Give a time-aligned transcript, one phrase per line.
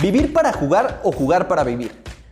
[0.00, 1.90] ¿Vivir para jugar o jugar para vivir?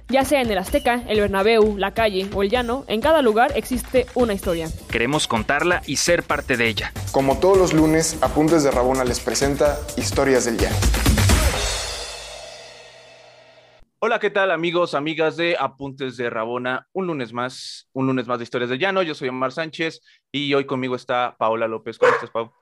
[0.08, 3.50] Ya sea en el Azteca, el Bernabéu, la calle o el llano, en cada lugar
[3.56, 4.68] existe una historia.
[4.88, 6.92] Queremos contarla y ser parte de ella.
[7.10, 10.76] Como todos los lunes, Apuntes de Rabona les presenta Historias del Llano.
[13.98, 16.86] Hola, ¿qué tal amigos, amigas de Apuntes de Rabona?
[16.92, 19.02] Un lunes más, un lunes más de Historias del Llano.
[19.02, 21.98] Yo soy Omar Sánchez y hoy conmigo está Paola López.
[21.98, 22.52] ¿Cómo estás, Pau?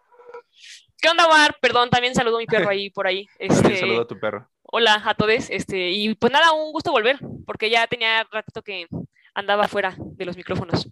[0.97, 1.59] ¿Qué onda, Omar?
[1.61, 3.29] Perdón, también saludo a mi perro ahí por ahí.
[3.39, 3.81] Este...
[3.81, 4.49] saludo a tu perro.
[4.77, 5.51] Hola a todos.
[5.51, 8.89] Este, y pues nada, un gusto volver, porque ya tenía rato que
[9.33, 10.91] andaba fuera de los micrófonos.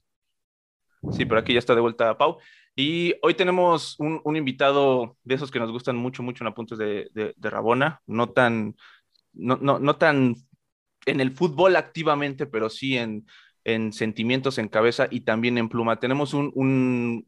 [1.10, 2.38] Sí, pero aquí ya está de vuelta Pau.
[2.76, 7.10] Y hoy tenemos un, invitado de esos que nos gustan mucho, mucho en Apuntes de,
[7.12, 8.76] de Rabona, no tan
[9.32, 10.36] no, no, no tan
[11.04, 13.26] en el fútbol activamente, pero sí en,
[13.64, 15.98] en sentimientos, en cabeza y también en pluma.
[15.98, 16.52] Tenemos un,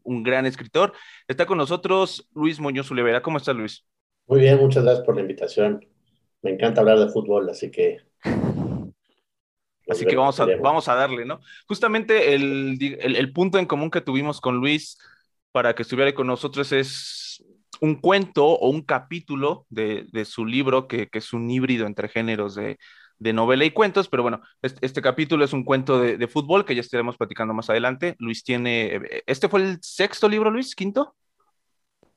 [0.05, 0.93] un, gran escritor.
[1.27, 3.23] Está con nosotros Luis Muñoz Olivera.
[3.23, 3.85] ¿Cómo estás, Luis?
[4.29, 5.85] Muy bien, muchas gracias por la invitación.
[6.45, 8.03] Me encanta hablar de fútbol, así que...
[9.89, 11.41] Así que vamos a, vamos a darle, ¿no?
[11.67, 14.97] Justamente el, el, el punto en común que tuvimos con Luis
[15.53, 17.45] para que estuviera con nosotros es
[17.81, 22.79] un cuento o un capítulo de, su libro, que, es un híbrido entre géneros de,
[23.33, 27.17] novela y cuentos, pero bueno, este, capítulo es un cuento de, fútbol que ya estaremos
[27.17, 28.17] platicando más adelante.
[28.19, 30.75] Luis tiene, eh, ¿este fue el sexto libro, Luis?
[30.75, 31.15] ¿Quinto?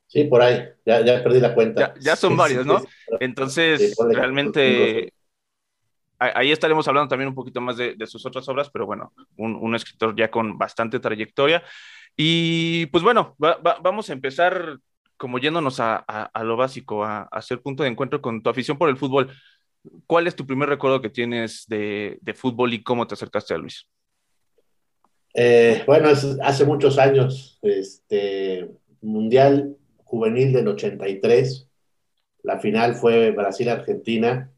[0.07, 1.93] Sí, por ahí, ya, perdí la cuenta.
[1.99, 2.81] Ya, son varios, ¿no?
[3.19, 5.11] Entonces, realmente
[6.19, 10.15] ahí estaremos hablando también un poquito más de, sus otras obras, pero bueno, un, escritor
[10.15, 11.63] ya con bastante trayectoria.
[12.15, 14.79] Y pues bueno, vamos a empezar
[15.17, 18.97] como yéndonos a, lo básico, a, hacer punto de encuentro con tu afición por el
[18.97, 19.31] fútbol,
[20.05, 23.87] ¿cuál es tu primer recuerdo que tienes de, fútbol y cómo te acercaste a Luis?
[25.33, 28.71] Eh, bueno, hace muchos años, este,
[29.01, 29.77] Mundial
[30.07, 31.69] Juvenil del 83,
[32.43, 34.51] la final fue Brasil-Argentina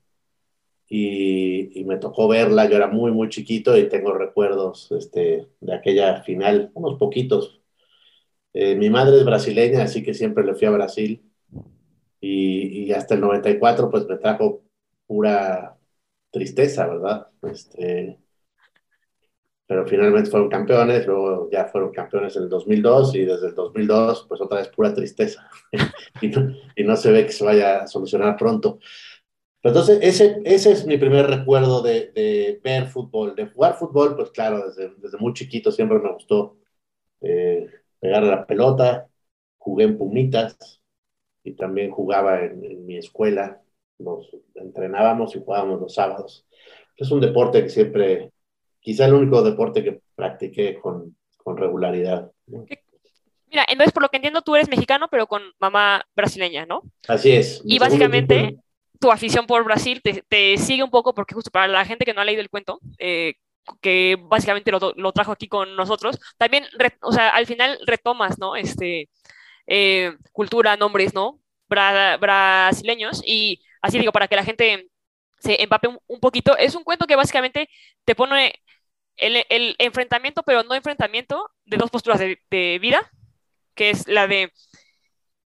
[0.87, 6.21] y, me tocó verla, yo era muy, muy chiquito y tengo recuerdos este, de aquella
[6.23, 7.59] final, unos poquitos,
[8.53, 11.23] eh, mi madre es brasileña, así que siempre le fui a Brasil.
[12.21, 14.63] Y, hasta el 94, pues me trajo
[15.07, 15.77] pura
[16.31, 17.27] tristeza, ¿verdad?
[17.43, 18.19] Este,
[19.69, 24.25] pero finalmente fueron campeones, luego ya fueron campeones en el 2002 y desde el 2002,
[24.27, 25.47] pues otra vez pura tristeza.
[26.75, 28.79] y, no, se ve que se vaya a solucionar pronto.
[29.61, 34.31] entonces, ese, ese es mi primer recuerdo de, de, ver fútbol, de jugar fútbol, pues
[34.31, 36.57] claro, desde, desde muy chiquito siempre me gustó.
[37.21, 37.67] Eh,
[37.99, 39.07] pegar la pelota,
[39.59, 40.81] jugué en Pumitas
[41.43, 43.61] y también jugaba en, mi escuela.
[43.99, 46.47] Nos entrenábamos y jugábamos los sábados.
[46.97, 48.31] Es un deporte que siempre,
[48.79, 52.31] quizá el único deporte que practiqué con, con regularidad.
[52.47, 56.83] Mira, entonces por lo que entiendo tú eres mexicano, pero con mamá brasileña, ¿no?
[57.07, 57.61] Así es.
[57.65, 58.57] Y básicamente
[58.99, 62.13] tu afición por Brasil te, te, sigue un poco, porque justo para la gente que
[62.13, 63.35] no ha leído el cuento, eh,
[63.81, 66.65] que básicamente lo, lo, trajo aquí con nosotros, también,
[67.01, 68.55] o sea, al final retomas, ¿no?
[68.55, 69.09] Este,
[69.67, 71.39] eh, cultura, nombres, ¿no?
[71.69, 74.87] brasileños y así digo, para que la gente
[75.37, 77.69] se empape un, poquito, es un cuento que básicamente
[78.03, 78.55] te pone
[79.19, 83.11] el, enfrentamiento, pero no enfrentamiento, de dos posturas de, vida,
[83.75, 84.51] que es la de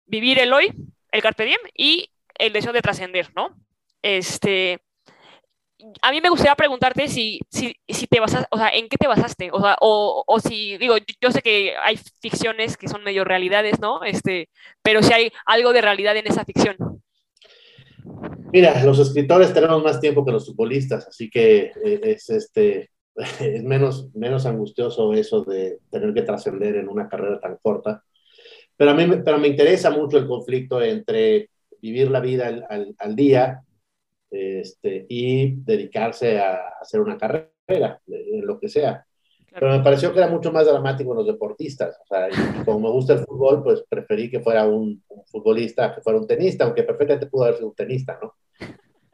[0.06, 0.72] vivir el hoy,
[1.12, 3.56] el carpe diem, y el deseo de trascender, ¿no?
[4.02, 4.80] Este,
[6.02, 9.06] a mí me gustaría preguntarte si, si, si te basas, o sea, ¿en qué te
[9.06, 9.50] basaste?
[9.52, 14.02] O o, o, si, digo, yo sé que hay ficciones que son medio realidades, ¿no?
[14.04, 14.48] Este,
[14.82, 16.76] pero si hay algo de realidad en esa ficción.
[18.52, 22.90] Mira, los escritores tenemos más tiempo que los futbolistas, así que eh, es, este,
[23.40, 28.02] es menos, menos angustioso eso de tener que trascender en una carrera tan corta.
[28.76, 31.50] Pero a mí pero me interesa mucho el conflicto entre
[31.82, 33.62] vivir la vida al, al, al día
[34.30, 39.04] este, y dedicarse a hacer una carrera, en lo que sea.
[39.52, 41.98] Pero me pareció que era mucho más dramático en los deportistas.
[42.02, 46.00] O sea, y como me gusta el fútbol, pues preferí que fuera un, futbolista, que
[46.00, 48.34] fuera un tenista, aunque perfectamente pudo haber sido un tenista, ¿no?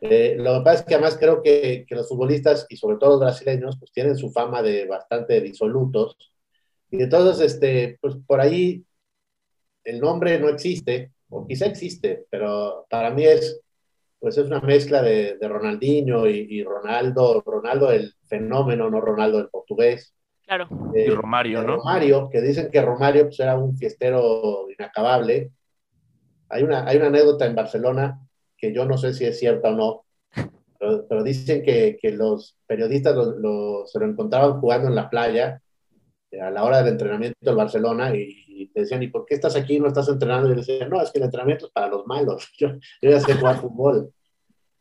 [0.07, 3.11] Eh, lo que pasa es que además creo que, que, los futbolistas, y sobre todo
[3.13, 6.17] los brasileños, pues tienen su fama de bastante disolutos.
[6.91, 8.85] Y entonces, este, pues por ahí
[9.83, 13.61] el nombre no existe, o quizá existe, pero para mí es
[14.25, 19.51] pues es una mezcla de, de Ronaldinho y, Ronaldo, Ronaldo el fenómeno, no Ronaldo el
[19.51, 20.15] portugués.
[20.47, 20.67] Claro.
[20.95, 21.77] y Romario, ¿no?
[21.77, 25.51] Romario, que dicen que Romario pues, era un fiestero inacabable.
[26.49, 28.19] Hay una, hay una anécdota en Barcelona
[28.57, 30.04] que yo no sé si es cierta o no,
[31.09, 35.61] pero, dicen que, que, los periodistas lo, se lo encontraban jugando en la playa
[36.31, 39.57] eh, a la hora del entrenamiento del Barcelona y, y decían, ¿y por qué estás
[39.57, 40.51] aquí y no estás entrenando?
[40.51, 42.49] Y decían, no, es que el entrenamiento es para los malos.
[42.59, 42.69] Yo,
[43.03, 44.13] yo ya sé jugar fútbol.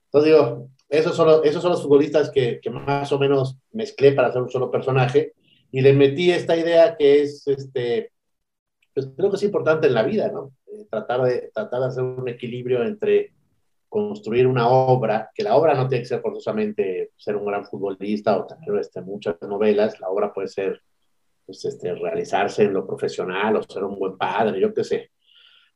[0.05, 4.11] Entonces digo, esos son los, esos son los futbolistas que, que, más o menos mezclé
[4.11, 5.33] para hacer un solo personaje
[5.71, 8.11] y le metí esta idea que es, este,
[8.94, 10.53] pues creo que es importante en la vida, ¿no?
[10.67, 13.33] Eh, tratar, de, tratar de hacer un equilibrio entre
[13.94, 18.36] construir una obra, que la obra no tiene que ser forzosamente ser un gran futbolista
[18.36, 20.81] o tener este, muchas novelas, la obra puede ser
[21.45, 25.12] pues, este, realizarse en lo profesional o ser un buen padre, yo qué sé.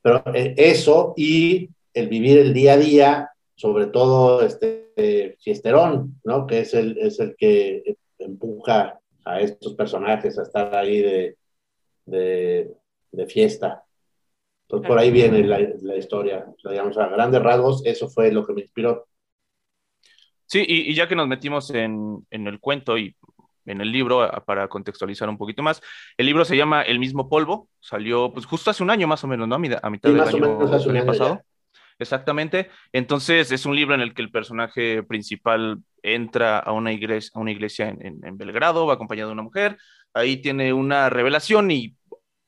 [0.02, 6.48] Pero eh, eso y el vivir el día a día, sobre todo este fiesterón, ¿no?
[6.48, 11.38] Que es el, es el que empuja a estos personajes a estar ahí de,
[12.06, 12.72] de,
[13.12, 13.84] de fiesta.
[14.68, 16.46] Entonces, por ahí viene la, la historia.
[16.46, 19.08] O sea, digamos, a grandes rasgos, eso fue lo que me inspiró.
[20.46, 23.16] Sí, y, y ya que nos metimos en, en, el cuento y
[23.66, 25.82] en el libro, para contextualizar un poquito más,
[26.18, 29.28] el libro se llama El mismo polvo, salió pues justo hace un año más o
[29.28, 29.56] menos, ¿no?
[29.56, 31.36] A, mitad sí, del año, año pasado.
[31.36, 31.44] Ya.
[32.00, 32.70] Exactamente.
[32.92, 37.40] Entonces es un libro en el que el personaje principal entra a una iglesia, a
[37.40, 39.78] una iglesia en, en, en Belgrado, va acompañado de una mujer,
[40.14, 41.96] ahí tiene una revelación y,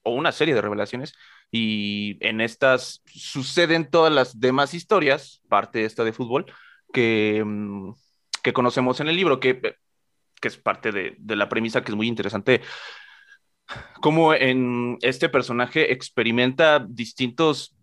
[0.03, 1.15] o una serie de revelaciones
[1.51, 6.45] y en estas suceden todas las demás historias, parte esta de fútbol,
[6.93, 7.93] que, mm,
[8.43, 9.61] que conocemos en el libro, que,
[10.41, 12.61] que es parte de, de, la premisa que es muy interesante,
[14.01, 17.75] como en este personaje experimenta distintos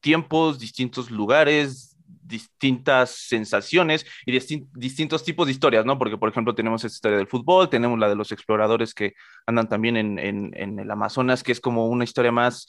[0.00, 1.89] tiempos, distintos lugares,
[2.30, 5.98] distintas sensaciones y distin distintos tipos de historias, ¿no?
[5.98, 9.14] Porque, por ejemplo, tenemos esta historia del fútbol, tenemos la de los exploradores que
[9.46, 12.66] andan también en, el Amazonas, que es como una historia más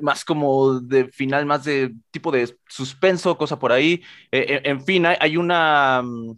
[0.00, 4.02] más como de final, más de tipo de suspenso, cosa por ahí.
[4.32, 6.36] Eh, en fin, hay, una um,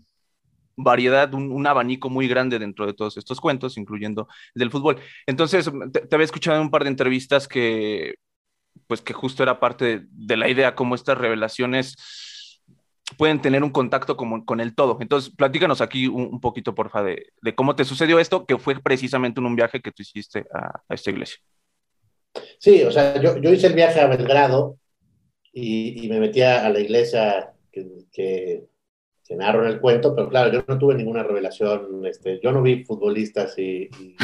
[0.76, 4.98] variedad, un, un, abanico muy grande dentro de todos estos cuentos, incluyendo el del fútbol.
[5.26, 8.16] Entonces, te, te había escuchado en un par de entrevistas que
[8.86, 11.96] pues que justo era parte de, de la idea, cómo estas revelaciones
[13.16, 14.98] pueden tener un contacto con, con el todo.
[15.00, 18.80] Entonces, platícanos aquí un, un poquito, porfa, de, de, cómo te sucedió esto, que fue
[18.80, 21.38] precisamente en un viaje que tú hiciste a, a esta iglesia.
[22.58, 24.78] Sí, o sea, yo, yo, hice el viaje a Belgrado
[25.52, 28.64] y, y me metí a la iglesia que, que,
[29.26, 32.60] que, narro en el cuento, pero claro, yo no tuve ninguna revelación, este, yo no
[32.60, 34.16] vi futbolistas y, y,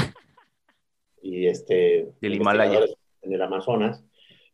[1.22, 2.08] y este...
[2.20, 2.80] Del Himalaya.
[3.22, 4.04] En el Amazonas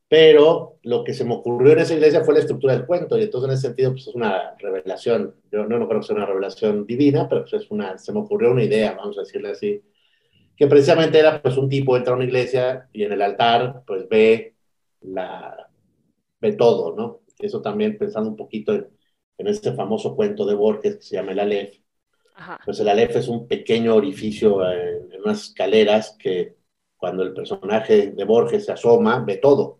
[0.08, 3.22] pero lo que se me ocurrió en esa iglesia fue la estructura del cuento, y
[3.22, 6.26] entonces en ese sentido pues es una revelación, yo no, no creo que sea una
[6.26, 9.82] revelación divina, pero pues es una, se me ocurrió una idea, vamos a decirle así,
[10.56, 14.08] que precisamente era pues un tipo entra a una iglesia y en el altar pues
[14.08, 14.56] ve,
[15.02, 15.68] la,
[16.40, 17.20] ve todo, ¿no?
[17.38, 18.88] Eso también pensando un poquito en,
[19.36, 21.74] en este famoso cuento de Borges que se llama el Aleph,
[22.34, 22.58] Ajá.
[22.64, 26.56] pues el Aleph es un pequeño orificio en, en unas escaleras que
[26.96, 29.77] cuando el personaje de Borges se asoma, ve todo.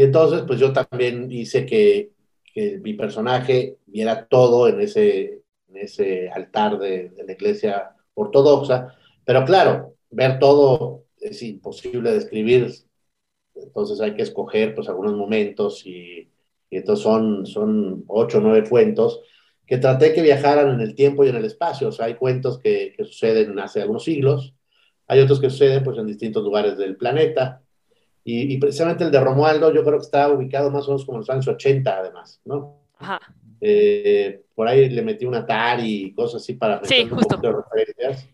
[0.00, 2.12] Y entonces, pues yo también hice que,
[2.54, 8.96] que mi personaje viera todo en ese, en ese altar de, de, la iglesia ortodoxa,
[9.26, 12.72] pero claro, ver todo es imposible de describir,
[13.54, 16.30] entonces hay que escoger pues algunos momentos y,
[16.70, 19.20] y entonces son, son ocho o nueve cuentos
[19.66, 22.58] que traté que viajaran en el tiempo y en el espacio, o sea, hay cuentos
[22.58, 24.54] que, que suceden hace algunos siglos,
[25.08, 27.62] hay otros que suceden pues en distintos lugares del planeta,
[28.24, 31.16] y, y, precisamente el de Romualdo, yo creo que está ubicado más o menos como
[31.16, 32.80] en los años 80, además, ¿no?
[32.98, 33.20] Ajá.
[33.60, 37.36] Eh, por ahí le metí un Atari y cosas así para meter sí, un justo.
[37.36, 38.28] poco de referencias,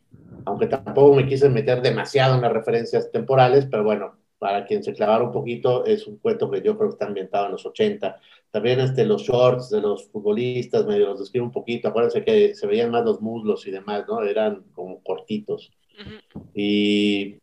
[0.44, 4.92] aunque tampoco me quise meter demasiado en las referencias temporales, pero bueno, para quien se
[4.92, 8.20] clavara un poquito, es un cuento que yo creo que está ambientado en los 80.
[8.50, 12.66] También este, los shorts de los futbolistas, medio los describo un poquito, acuérdense que se
[12.66, 14.22] veían más los muslos y demás, ¿no?
[14.22, 15.72] Eran como cortitos.
[15.98, 16.42] Uh -huh.
[16.54, 17.36] Y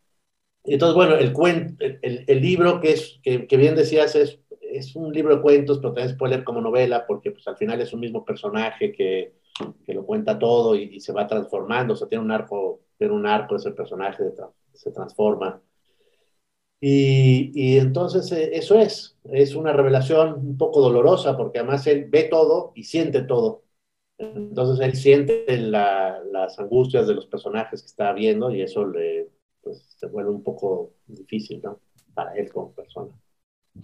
[0.63, 4.96] entonces, bueno, el, cuento, el, el libro que, es, que, que, bien decías es, es
[4.96, 7.82] un libro de cuentos, pero también se puede leer como novela, porque pues, al final
[7.82, 9.34] es un mismo personaje que,
[9.86, 13.13] que lo cuenta todo y, y, se va transformando, o sea, tiene un arco, tiene
[13.13, 14.24] un arco ese personaje,
[14.74, 15.62] se transforma.
[16.86, 22.08] Y, y entonces eh, eso es, es una revelación un poco dolorosa, porque además él
[22.10, 23.63] ve todo y siente todo.
[24.17, 29.29] Entonces él siente la, las angustias de los personajes que está viendo y eso le,
[29.63, 31.79] pues se vuelve un poco difícil, ¿no?
[32.13, 33.12] Para él como persona.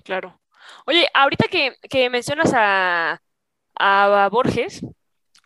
[0.03, 0.39] Claro.
[0.85, 3.21] Oye, ahorita que, que mencionas a,
[3.75, 4.85] a, Borges,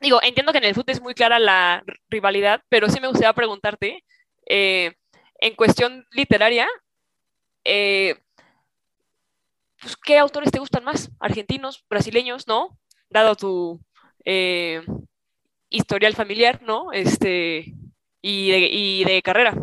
[0.02, 3.34] digo, entiendo que en el fútbol es muy clara la rivalidad, pero sí me gustaría
[3.34, 4.04] preguntarte,
[4.48, 4.94] eh,
[5.40, 6.68] en cuestión literaria,
[7.64, 8.16] eh,
[9.80, 11.12] pues, ¿qué autores te gustan más?
[11.20, 12.78] ¿Argentinos, brasileños, no?
[13.10, 13.82] Dado tu
[14.26, 14.82] eh,
[15.70, 16.92] historial familiar, ¿no?
[16.92, 17.74] Este,
[18.22, 19.54] y de, y de carrera.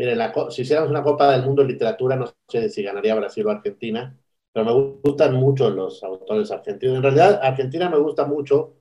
[0.00, 3.46] Miren, la, si hiciéramos una Copa del Mundo de Literatura, no sé si ganaría Brasil
[3.46, 4.18] o Argentina,
[4.50, 6.96] pero me gustan mucho los autores argentinos.
[6.96, 8.76] En realidad, Argentina me gusta mucho,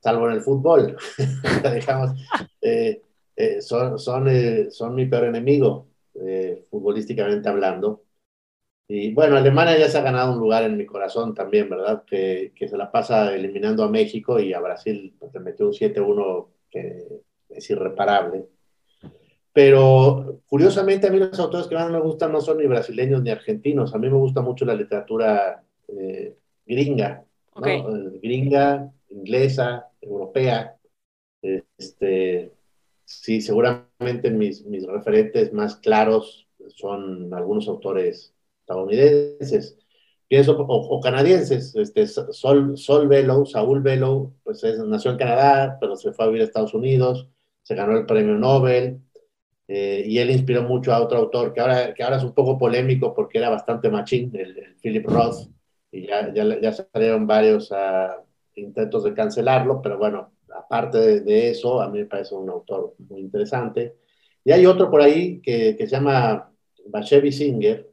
[0.00, 0.96] salvo en el fútbol.
[1.74, 2.10] Digamos,
[2.60, 3.02] eh,
[3.36, 5.86] eh, son, son, eh, son mi peor enemigo,
[6.70, 8.02] futbolísticamente hablando.
[8.88, 12.04] Y bueno, Alemania ya se ha ganado un lugar en mi corazón también, ¿verdad?
[12.04, 16.50] Que, que se la pasa eliminando a México y a Brasil, pues metió un 7-1
[16.70, 18.48] que es irreparable.
[19.52, 23.30] Pero curiosamente a mí los autores que más me gustan no son ni brasileños ni
[23.30, 26.36] argentinos, a mí me gusta mucho la literatura eh,
[26.66, 27.24] gringa,
[27.56, 27.66] ¿no?
[27.66, 30.76] Eh, gringa, inglesa, europea.
[31.42, 32.52] Este,
[33.04, 39.78] sí, seguramente mis, mis referentes más claros son algunos autores estadounidenses,
[40.28, 46.12] pienso, o, canadienses, este, Sol, Sol Bellow, Saúl Bellow, pues nació en Canadá, pero se
[46.12, 47.28] fue a vivir a Estados Unidos,
[47.62, 49.00] se ganó el premio Nobel,
[49.68, 52.56] eh, y él inspiró mucho a otro autor que ahora, que ahora es un poco
[52.58, 55.48] polémico porque era bastante machín, el, Philip Roth,
[55.92, 58.22] y ya, ya, ya salieron varios uh,
[58.54, 63.20] intentos de cancelarlo, pero bueno, aparte de, eso, a mí me parece un autor muy
[63.20, 63.96] interesante.
[64.44, 66.50] Y hay otro por ahí que, que se llama
[66.86, 67.90] Bashevi Singer,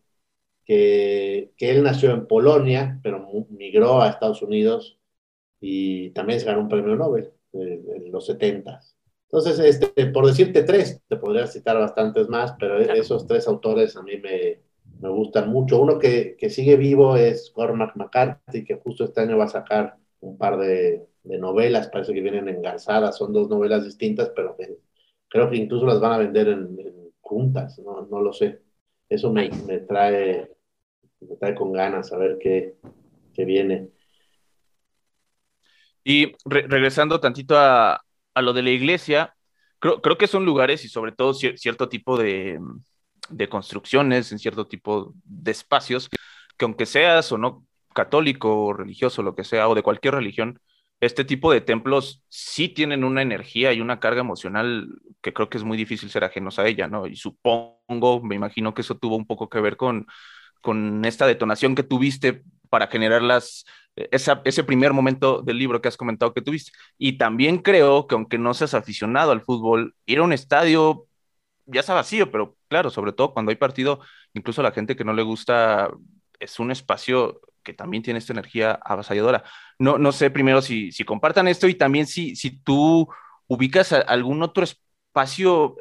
[0.66, 5.00] que, que, él nació en Polonia, pero migró a Estados Unidos
[5.60, 8.82] y también se ganó un premio Nobel eh, en los 70.
[9.30, 14.04] Entonces, este, por decirte tres, te podría citar bastantes más, pero esos tres autores a
[14.04, 14.62] mí me,
[15.02, 15.82] me gustan mucho.
[15.82, 19.98] Uno que, que, sigue vivo es Cormac McCarthy, que justo este año va a sacar
[20.22, 24.56] un par de, de novelas, parece que vienen engarzadas, son dos novelas distintas, pero
[25.28, 26.78] creo que incluso las van a vender en,
[27.20, 28.62] juntas, no, no, lo sé.
[29.10, 30.56] Eso me, me, trae,
[31.22, 32.76] me trae con ganas a ver qué,
[33.34, 33.90] qué viene.
[36.04, 38.05] Y regresando tantito a,
[38.36, 39.36] a lo de la iglesia,
[39.80, 42.60] creo, creo que son lugares y sobre todo cierto tipo de,
[43.30, 46.10] de, construcciones, en cierto tipo de espacios,
[46.58, 50.60] que aunque seas o no católico o religioso, lo que sea, o de cualquier religión,
[51.02, 54.88] este tipo de templos sí tienen una energía y una carga emocional
[55.22, 57.08] que creo que es muy difícil ser ajenos a ella, ¿no?
[57.08, 60.08] Y supongo, me imagino que eso tuvo un poco que ver con,
[60.62, 63.66] con esta detonación que tuviste para generar las,
[63.96, 66.72] ese primer momento del libro que has comentado que tuviste.
[66.98, 71.08] Y también creo que aunque no seas aficionado al fútbol, ir a un estadio
[71.66, 74.00] ya está vacío, pero claro, sobre todo cuando hay partido,
[74.34, 75.90] incluso la gente que no le gusta,
[76.40, 79.44] es un espacio que también tiene esta energía avasalladora.
[79.80, 83.10] No, no sé primero si, si compartan esto y también si, si tú
[83.48, 85.78] ubicas algún otro espacio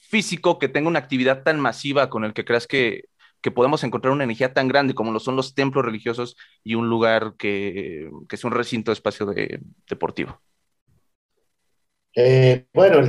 [0.00, 3.04] físico que tenga una actividad tan masiva con el que creas que
[3.40, 6.88] que podemos encontrar una energía tan grande como lo son los templos religiosos y un
[6.88, 10.40] lugar que, que es un recinto espacio de, deportivo?
[12.14, 13.00] Eh, bueno,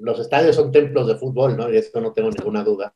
[0.00, 1.72] los estadios son templos de fútbol, ¿no?
[1.72, 2.94] Y esto no tengo ninguna duda.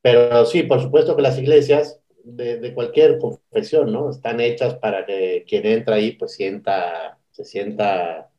[0.00, 4.10] Pero sí, por supuesto que las iglesias de, de, cualquier confesión, ¿no?
[4.10, 8.30] Están hechas para que quien entra ahí, pues sienta, se sienta,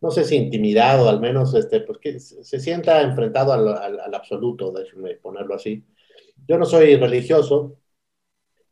[0.00, 4.14] no sé si intimidado, al menos, este, pues que se sienta enfrentado al, al, al
[4.14, 5.84] absoluto, déjenme ponerlo así.
[6.48, 7.76] Yo no soy religioso,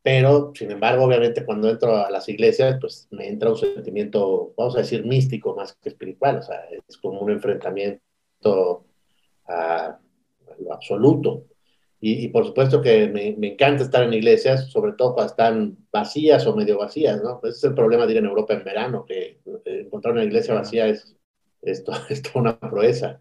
[0.03, 4.77] pero sin embargo, obviamente cuando entro a las iglesias, pues me entra un sentimiento, vamos
[4.77, 8.87] a decir, místico más que espiritual, o sea, es como un enfrentamiento
[9.47, 9.99] a,
[10.59, 11.45] lo absoluto.
[12.01, 16.47] Y, por supuesto que me, me, encanta estar en iglesias, sobre todo cuando están vacías
[16.47, 17.41] o medio vacías, ¿no?
[17.43, 20.87] Ese es el problema de ir en Europa en verano, que encontrar una iglesia vacía
[20.87, 21.17] es,
[21.63, 23.21] es, es toda una proeza,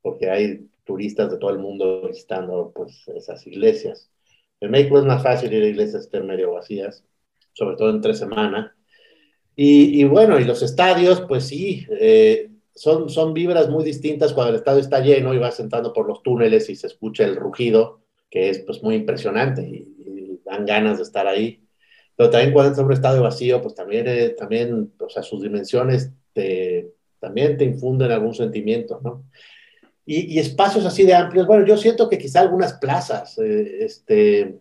[0.00, 4.10] porque hay turistas de todo el mundo visitando pues, esas iglesias.
[4.60, 7.04] En México es más fácil ir a iglesias estén medio vacías,
[7.52, 8.76] sobre todo entre semana.
[9.56, 14.50] Y, y bueno, y los estadios, pues sí, eh, son, son vibras muy distintas cuando
[14.50, 18.00] el estadio está lleno y vas entrando por los túneles y se escucha el rugido,
[18.30, 19.90] que es pues muy impresionante y,
[20.44, 21.66] dan ganas de estar ahí.
[22.16, 25.42] Pero también cuando entras a un estadio vacío, pues también, eh, también o sea, sus
[25.42, 29.24] dimensiones te, también te infunden algún sentimiento, ¿no?
[30.06, 31.46] Y, espacios así de amplios.
[31.46, 34.60] Bueno, yo siento que quizá algunas plazas, eh, este,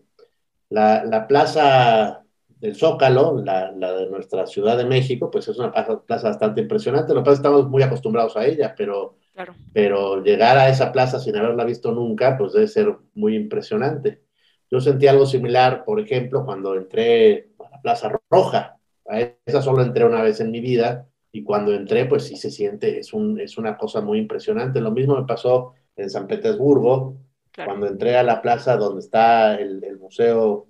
[0.69, 5.71] la, la, plaza del Zócalo, la, la, de nuestra Ciudad de México, pues es una
[5.71, 7.13] plaza, plaza bastante impresionante.
[7.13, 9.55] Lo que pasa es que estamos muy acostumbrados a ella, pero, claro.
[9.73, 14.23] pero llegar a esa plaza sin haberla visto nunca, pues debe ser muy impresionante.
[14.71, 18.77] Yo sentí algo similar, por ejemplo, cuando entré a la Plaza Roja.
[19.07, 22.51] A esa solo entré una vez en mi vida y cuando entré, pues sí se
[22.51, 24.79] siente, es, un, es una cosa muy impresionante.
[24.81, 27.17] Lo mismo me pasó en San Petersburgo,
[27.51, 27.71] claro.
[27.71, 30.67] cuando entré a la plaza donde está el, el, museo,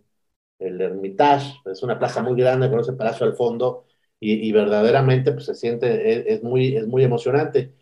[0.59, 3.85] el Hermitage, es una plaza muy grande con ese palacio al fondo,
[4.19, 7.73] y, y verdaderamente pues se siente, es, es, muy, es muy emocionante.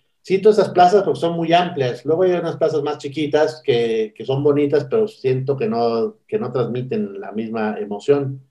[0.41, 2.05] Todas esas plazas porque son muy amplias.
[2.05, 6.39] Luego hay unas plazas más chiquitas que, que son bonitas, pero siento que no, que
[6.39, 8.41] no transmiten la misma emoción.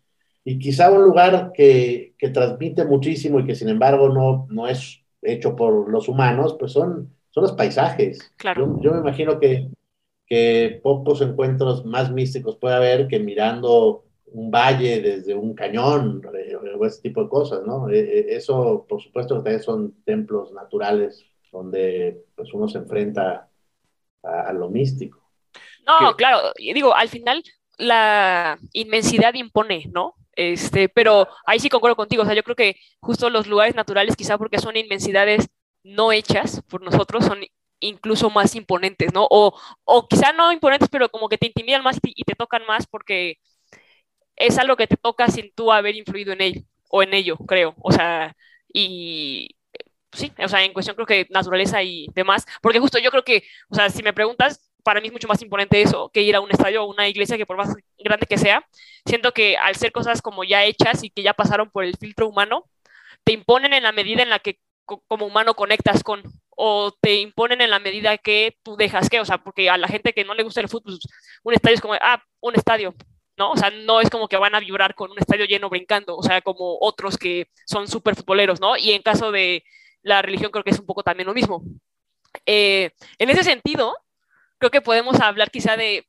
[0.45, 5.03] Y quizá un lugar que, que transmite muchísimo y que sin embargo no, no es
[5.23, 8.33] hecho por los humanos, pues son, son los paisajes.
[8.37, 8.77] Claro.
[8.77, 9.69] Yo, yo me imagino que,
[10.27, 16.55] que pocos encuentros más místicos puede haber que mirando un valle desde un cañón eh,
[16.55, 17.91] o ese tipo de cosas, ¿no?
[17.91, 23.49] Eh, eh, eso, por supuesto, que también son templos naturales donde pues, uno se enfrenta
[24.23, 25.21] a, a lo místico.
[25.87, 27.43] No, claro, digo, al final
[27.77, 30.15] la inmensidad impone, ¿no?
[30.35, 34.17] Este, pero ahí sí concuerdo contigo, o sea, yo creo que justo los lugares naturales,
[34.17, 35.49] quizá porque son inmensidades
[35.83, 37.41] no hechas por nosotros, son
[37.81, 39.27] incluso más imponentes, ¿no?
[39.31, 42.87] O, o quizá no imponentes, pero como que te intimidan más y te tocan más
[42.87, 43.37] porque
[44.37, 47.75] es algo que te toca sin tú haber influido en él o en ello, creo.
[47.83, 48.35] O sea,
[48.73, 49.49] y
[50.13, 53.45] sí, o sea, en cuestión creo que naturaleza y demás, porque justo yo creo que,
[53.71, 56.41] o sea, si me preguntas, para mí es mucho más importante eso que ir a
[56.41, 58.67] un estadio o una iglesia que por más grande que sea,
[59.07, 62.27] siento que al ser cosas como ya hechas y que ya pasaron por el filtro
[62.27, 62.65] humano,
[63.23, 64.59] te imponen en la medida en la que
[65.07, 66.25] como humano conectas con
[66.57, 69.87] o te imponen en la medida que tú dejas que, o sea, porque a la
[69.87, 72.93] gente que no le gusta el fútbol, pues, un estadio es como, ah, un estadio,
[73.37, 73.53] ¿no?
[73.53, 76.23] O sea, no es como que van a vibrar con un estadio lleno brincando, o
[76.25, 78.77] sea, como otros que son súper futboleros, ¿no?
[78.77, 79.63] Y en caso de
[80.03, 81.63] la religión creo que es un poco también lo mismo.
[82.45, 83.97] Eh, en ese sentido,
[84.61, 86.07] creo que podemos hablar quizá de,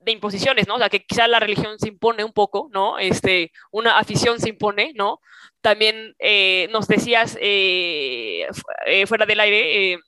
[0.00, 0.76] de imposiciones, ¿no?
[0.76, 2.98] O sea, que quizá la religión se impone un poco, ¿no?
[2.98, 5.20] Este, una afición se impone, ¿no?
[5.60, 8.46] También eh, nos decías eh,
[8.86, 9.98] eh, fuera del aire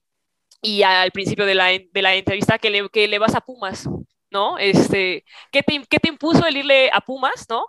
[0.63, 3.89] y al principio de la, de la entrevista que le, que le, vas a Pumas,
[4.31, 4.59] ¿no?
[4.59, 7.67] Este, ¿qué, ¿Qué te impuso el irle a Pumas, ¿no?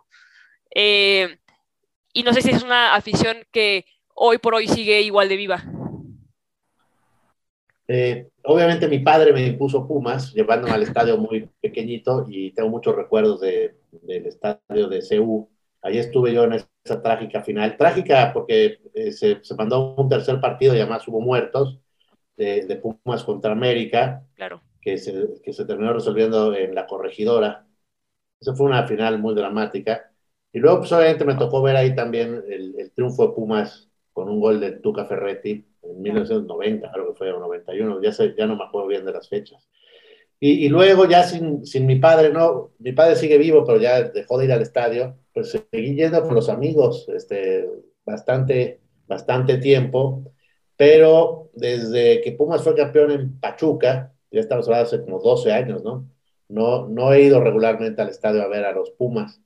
[0.77, 5.63] y no sé si es una afición que hoy por hoy sigue igual de viva.
[7.87, 12.95] Eh, obviamente mi padre me impuso Pumas, llevándome al estadio muy pequeñito y tengo muchos
[12.95, 15.49] recuerdos de, del estadio de CU.
[15.81, 17.77] Ahí estuve yo en esa trágica final.
[17.77, 21.79] Trágica porque eh, se, se, mandó un tercer partido y además hubo muertos
[22.35, 24.61] de, de Pumas contra América, claro.
[24.81, 27.67] que, se, que se terminó resolviendo en la corregidora.
[28.39, 30.11] Esa fue una final muy dramática.
[30.51, 34.29] Y luego, pues, obviamente, me tocó ver ahí también el, el triunfo de Pumas con
[34.29, 38.45] un gol de Tuca Ferretti en 1990, creo que fue, o 91, ya, sé, ya
[38.45, 39.67] no me acuerdo bien de las fechas.
[40.39, 44.03] Y, y, luego ya sin, sin mi padre, no, mi padre sigue vivo, pero ya
[44.03, 47.69] dejó de ir al estadio, pues seguí yendo con los amigos este,
[48.05, 50.23] bastante, bastante tiempo,
[50.77, 55.83] pero desde que Pumas fue campeón en Pachuca, ya estamos hablando hace como 12 años,
[55.83, 56.09] ¿no?
[56.49, 59.41] No, no he ido regularmente al estadio a ver a los Pumas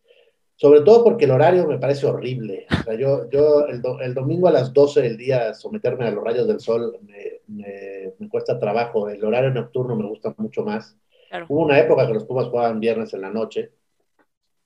[0.59, 2.67] sobre todo porque el horario me parece horrible.
[2.69, 6.11] O sea, yo, yo el, do, el, domingo a las 12 del día someterme a
[6.11, 9.07] los rayos del sol me, me, me cuesta trabajo.
[9.07, 10.97] El horario nocturno me gusta mucho más.
[11.29, 11.45] Claro.
[11.47, 13.71] Hubo una época que los Pumas jugaban viernes en la noche.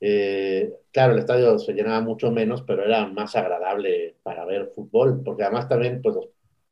[0.02, 5.22] Eh, claro, el estadio se llenaba mucho menos, pero era más agradable para ver fútbol,
[5.24, 6.30] porque además también pues, los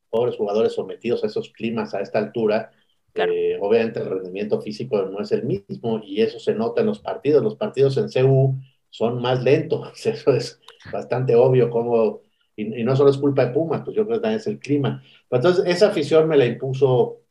[0.10, 2.71] pobres jugadores sometidos a esos climas a esta altura,
[3.13, 3.34] claro.
[3.34, 6.99] eh, obviamente el rendimiento físico no es el mismo y eso se nota en los
[7.01, 7.43] partidos.
[7.43, 8.55] Los partidos en CU
[8.91, 9.89] son más lentos.
[10.06, 12.21] Eso es bastante obvio como,
[12.56, 14.60] y, y, no solo es culpa de Pumas, pues yo creo que también es el
[14.60, 15.01] clima.
[15.27, 17.21] Pero entonces, esa afición me la impuso,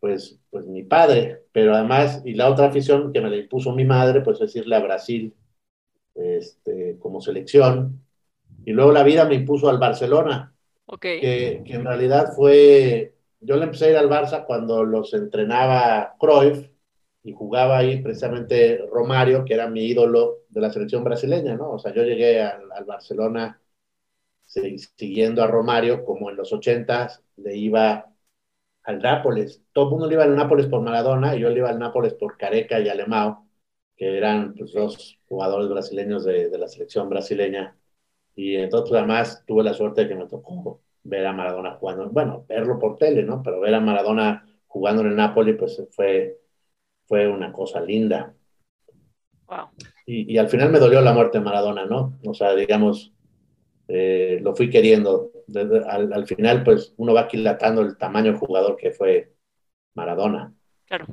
[0.00, 3.84] pues, pues mi padre, pero además, y la otra afición que me la impuso mi
[3.84, 5.34] madre, pues es irle a Brasil
[6.14, 8.00] este, como selección.
[8.64, 10.54] Y luego la vida me impuso al Barcelona,
[10.86, 11.20] okay.
[11.20, 16.14] que, que en realidad fue, yo le empecé a ir al Barça cuando los entrenaba
[16.18, 16.70] Cruyff,
[17.24, 21.72] y jugaba ahí precisamente Romario, que era mi ídolo de la selección brasileña, ¿no?
[21.72, 23.60] O sea, yo llegué al, al Barcelona
[24.46, 28.12] siguiendo a Romario, como en los ochentas le iba
[28.84, 29.62] al Nápoles.
[29.72, 32.14] Todo el mundo le iba al Nápoles por Maradona y yo le iba al Nápoles
[32.14, 33.48] por Careca y Alemão,
[33.96, 37.76] que eran pues, dos jugadores brasileños de, de, la selección brasileña.
[38.36, 42.10] Y entonces, pues, además, tuve la suerte de que me tocó ver a Maradona jugando.
[42.10, 43.42] Bueno, verlo por tele, ¿no?
[43.42, 46.43] Pero ver a Maradona jugando en el Nápoles, pues fue
[47.06, 48.34] fue una cosa linda.
[49.46, 49.70] Wow.
[50.06, 52.18] Y, y, al final me dolió la muerte de Maradona, ¿no?
[52.24, 53.12] O sea, digamos,
[53.88, 55.30] eh, lo fui queriendo.
[55.46, 59.34] Desde, al, al, final, pues uno va aquilatando el tamaño del jugador que fue
[59.94, 60.54] Maradona.
[60.86, 61.06] Claro.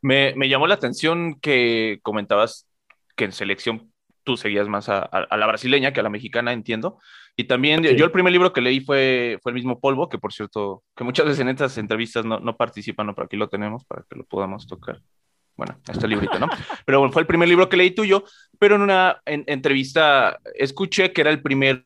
[0.00, 2.68] Me, me llamó la atención que comentabas
[3.16, 6.52] que en selección tú seguías más a, a, a, la brasileña que a la mexicana,
[6.52, 6.98] entiendo.
[7.36, 7.96] Y también sí.
[7.96, 11.04] yo el primer libro que leí fue, fue el mismo Polvo, que por cierto, que
[11.04, 14.16] muchas veces en estas entrevistas no, no participan, no, pero aquí lo tenemos para que
[14.16, 15.00] lo podamos tocar.
[15.56, 16.48] Bueno, este librito, ¿no?
[16.84, 18.24] Pero bueno, fue el primer libro que leí tuyo,
[18.58, 21.84] pero en una en, entrevista escuché que era el primero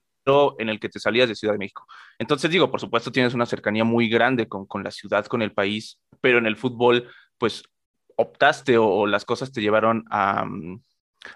[0.58, 1.86] en el que te salías de Ciudad de México.
[2.18, 5.52] Entonces digo, por supuesto tienes una cercanía muy grande con, con la ciudad, con el
[5.52, 7.62] país, pero en el fútbol, pues
[8.16, 10.46] optaste o, o las cosas te llevaron a,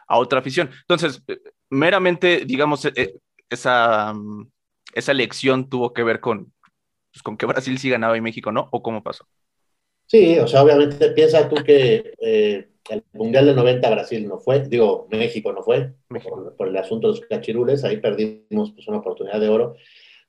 [0.07, 0.71] a otra afición.
[0.81, 1.39] Entonces, eh,
[1.71, 3.15] meramente, digamos, eh,
[3.53, 4.51] esa, mm,
[4.95, 6.53] esa elección tuvo que ver con,
[7.13, 9.27] pues, con que Brasil sí ganaba y México no, o cómo pasó.
[10.07, 14.61] Sí, o sea, obviamente piensa tú que eh, el Mundial del 90 Brasil no fue,
[14.69, 18.99] digo, México no fue, por, por, el asunto de los cachirules, ahí perdimos pues, una
[18.99, 19.77] oportunidad de oro.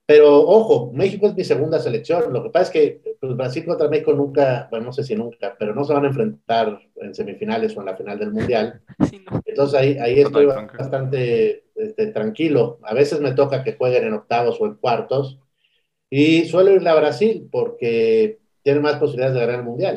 [0.05, 2.33] Pero ojo, México es mi segunda selección.
[2.33, 5.55] Lo que pasa es que pues, Brasil contra México nunca, bueno, no sé si nunca,
[5.57, 8.81] pero no se van a enfrentar en semifinales o en la final del Mundial.
[9.09, 9.41] Sí, no.
[9.45, 12.79] Entonces ahí, ahí estoy bastante este, tranquilo.
[12.83, 15.39] A veces me toca que jueguen en octavos o en cuartos.
[16.09, 19.95] Y suelo irle a Brasil porque tiene más posibilidades de ganar el Mundial.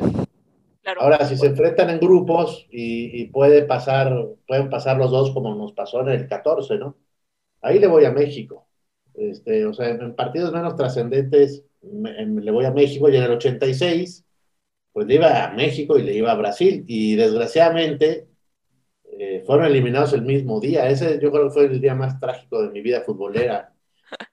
[0.81, 1.01] Claro.
[1.01, 5.53] Ahora, si se enfrentan en grupos y, y, puede pasar, pueden pasar los dos como
[5.53, 6.95] nos pasó en el 14, ¿no?
[7.61, 8.66] Ahí le voy a México.
[9.17, 14.25] Este, o sea, en partidos menos trascendentes le voy a México y en el 86,
[14.91, 16.83] pues le iba a México y le iba a Brasil.
[16.87, 18.27] Y desgraciadamente
[19.11, 20.89] eh, fueron eliminados el mismo día.
[20.89, 23.73] Ese yo creo que fue el día más trágico de mi vida futbolera.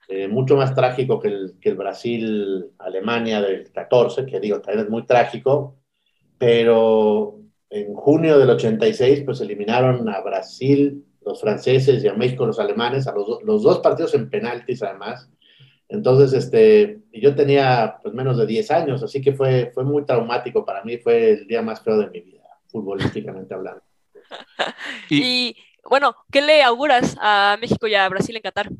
[0.06, 4.90] Eh, mucho más trágico que el, que el Brasil-Alemania del 14, que digo, también es
[4.90, 5.78] muy trágico.
[6.38, 12.58] Pero en junio del 86, pues eliminaron a Brasil los franceses y a México los
[12.58, 15.28] alemanes, a los, los dos partidos en penaltis además.
[15.88, 20.64] Entonces, este, yo tenía pues menos de 10 años, así que fue, fue muy traumático
[20.64, 23.82] para mí, fue el día más feo de mi vida, futbolísticamente hablando.
[25.10, 25.56] y,
[25.88, 28.70] bueno, ¿qué le auguras a México y a Brasil en Qatar?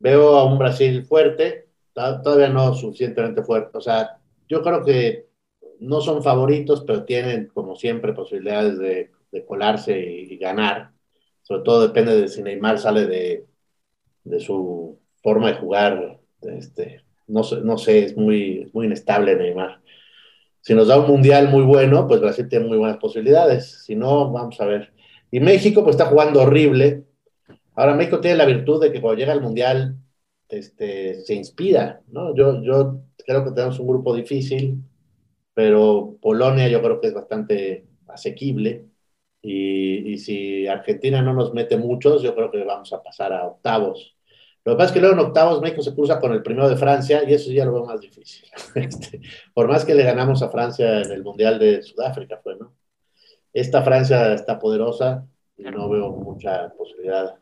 [0.00, 5.28] Veo a un Brasil fuerte, todavía no suficientemente fuerte, o sea, yo creo que
[5.80, 10.92] no son favoritos, pero tienen, como siempre, posibilidades de de colarse y, ganar.
[11.42, 13.46] Sobre todo depende de si Neymar sale de,
[14.24, 16.20] de su forma de jugar.
[16.42, 19.80] Este, no, no sé, es muy, muy inestable Neymar.
[20.60, 23.84] Si nos da un mundial muy bueno, pues Brasil tiene muy buenas posibilidades.
[23.84, 24.92] Si no, vamos a ver.
[25.30, 27.04] Y México, pues está jugando horrible.
[27.74, 29.96] Ahora México tiene la virtud de que cuando llega al mundial,
[30.48, 32.34] este, se inspira, ¿no?
[32.34, 34.82] Yo, yo creo que tenemos un grupo difícil,
[35.54, 38.86] pero Polonia yo creo que es bastante asequible.
[39.40, 44.16] Y, si Argentina no nos mete muchos, yo creo que vamos a pasar a octavos.
[44.64, 46.76] Lo que pasa es que luego en octavos México se cruza con el primero de
[46.76, 48.48] Francia y eso ya lo veo más difícil.
[48.74, 49.20] Este,
[49.54, 52.74] por más que le ganamos a Francia en el Mundial de Sudáfrica, fue, ¿no?
[53.52, 57.36] Esta Francia está poderosa y no veo mucha posibilidad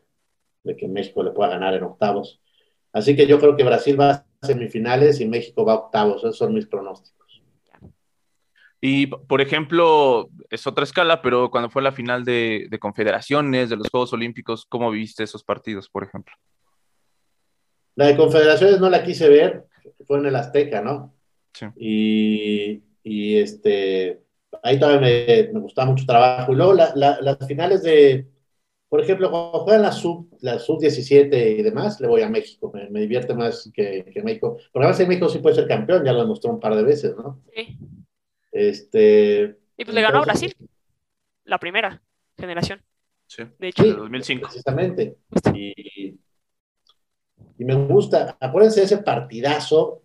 [0.63, 2.41] de que México le pueda ganar en octavos.
[2.93, 6.23] Así que yo creo que Brasil va a semifinales y México va a octavos.
[6.23, 7.16] Esos son mis pronósticos.
[8.79, 13.89] Y, por ejemplo, es otra escala, pero cuando fue la final de, confederaciones, de los
[13.89, 16.35] Juegos Olímpicos, ¿cómo viste esos partidos, por ejemplo?
[17.95, 19.65] La de confederaciones no la quise ver,
[20.05, 21.15] fue en el Azteca, ¿no?
[21.53, 21.65] Sí.
[21.75, 24.21] Y, y este,
[24.61, 26.53] ahí todavía me, me, gustaba mucho trabajo.
[26.53, 28.27] Y luego las finales de,
[28.89, 32.71] por ejemplo, cuando juegan la sub, la sub 17 y demás, le voy a México,
[32.71, 34.57] me, me divierte más que, que, México.
[34.71, 37.15] Porque además en México sí puede ser campeón, ya lo demostró un par de veces,
[37.17, 37.41] ¿no?
[37.55, 37.79] Sí.
[38.57, 40.55] Este, y pues le ganó a Brasil,
[41.43, 42.01] la primera
[42.35, 42.81] generación.
[43.27, 44.47] Sí, de hecho, sí, 2005.
[44.47, 45.17] Precisamente.
[45.53, 46.19] Y,
[47.59, 50.01] y, me gusta, acuérdense de ese partidazo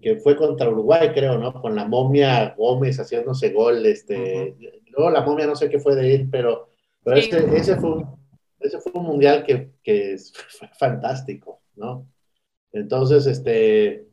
[0.00, 1.52] que fue contra Uruguay, creo, ¿no?
[1.60, 3.86] Con la momia Gómez haciéndose gol.
[3.86, 4.56] Este,
[4.88, 6.70] Luego la momia no sé qué fue de él, pero,
[7.04, 7.28] pero sí.
[7.30, 8.16] ese, ese, fue un,
[8.58, 10.16] ese fue un mundial que, que
[10.48, 12.08] fue fantástico, ¿no?
[12.72, 14.08] Entonces, este,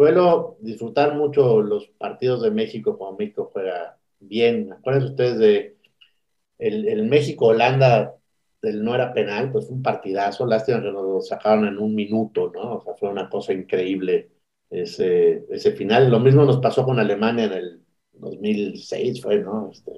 [0.00, 4.72] Suelo disfrutar mucho los partidos de México cuando México juega bien.
[4.72, 5.76] Acuérdense ustedes de
[6.58, 8.14] el, el México-Holanda,
[8.62, 10.46] el no era penal, pues fue un partidazo.
[10.46, 12.76] Lástima que nos lo sacaron en un minuto, ¿no?
[12.76, 14.30] O sea, fue una cosa increíble
[14.70, 16.10] ese, ese final.
[16.10, 17.82] Lo mismo nos pasó con Alemania en el
[18.14, 19.68] 2006, fue, ¿no?
[19.70, 19.92] Este,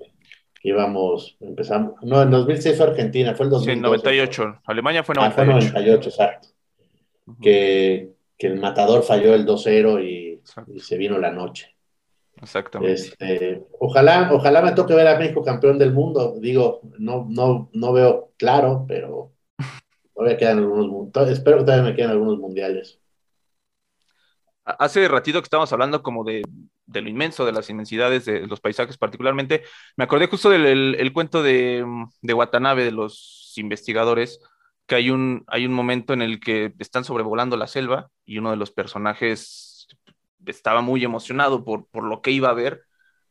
[0.65, 3.77] íbamos, empezamos, no, en 2006 fue Argentina, fue el 2012.
[3.77, 5.33] Sí, 98, Alemania fue 98.
[5.33, 6.49] Ah, fue 98, exacto.
[7.25, 7.41] Uh -huh.
[7.41, 8.12] Que
[8.43, 10.43] que el matador falló el 2-0 y,
[10.75, 11.77] y, se vino la noche.
[12.35, 12.93] Exactamente.
[12.93, 16.35] Este, ojalá, ojalá me toque ver a México campeón del mundo.
[16.41, 19.31] Digo, no, no, no veo claro, pero
[20.13, 22.99] todavía quedan algunos, espero que todavía me queden algunos mundiales.
[24.65, 26.43] Hace ratito que estábamos hablando como de,
[26.87, 29.63] de, lo inmenso, de las inmensidades de los paisajes particularmente,
[29.97, 31.87] me acordé justo del el, el cuento de,
[32.21, 34.41] de Watanabe, de los investigadores,
[34.93, 38.51] que hay un, hay un momento en el que están sobrevolando la selva y uno
[38.51, 39.89] de los personajes
[40.45, 42.83] estaba muy emocionado por, por lo que iba a ver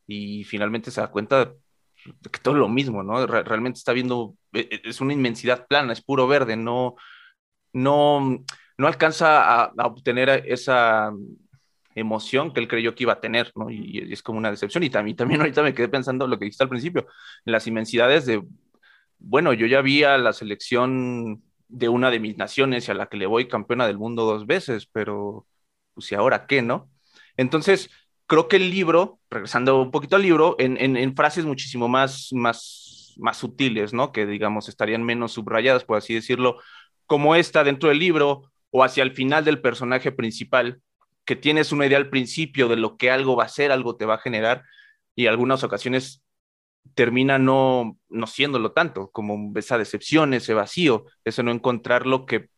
[0.07, 3.27] y finalmente se da cuenta de que todo es lo mismo, ¿no?
[3.27, 6.95] Realmente está viendo, e, e, es una inmensidad plana, es puro verde, no,
[7.73, 8.43] no,
[8.79, 11.11] no alcanza a, a obtener esa,
[11.93, 13.69] emoción que él creyó que iba a tener, ¿no?
[13.69, 14.81] Y, es como una decepción.
[14.81, 17.05] Y también, también ahorita me quedé pensando lo que dijiste al principio,
[17.45, 18.41] en las inmensidades de,
[19.19, 23.07] bueno, yo ya vi a la selección de una de mis naciones y a la
[23.07, 25.47] que le voy campeona del mundo dos veces, pero
[25.93, 26.89] pues y ahora qué, ¿no?
[27.37, 27.89] Entonces,
[28.27, 33.13] creo que el libro, regresando un poquito al libro, en, en, frases muchísimo más, más,
[33.17, 34.11] más sutiles, ¿no?
[34.11, 36.57] Que digamos estarían menos subrayadas, por así decirlo,
[37.05, 40.81] como esta dentro del libro o hacia el final del personaje principal,
[41.25, 44.05] que tienes una idea al principio de lo que algo va a ser, algo te
[44.05, 44.63] va a generar,
[45.15, 46.20] y algunas ocasiones
[46.93, 52.49] termina no, no siéndolo tanto, como esa decepción, ese vacío, ese no encontrar lo que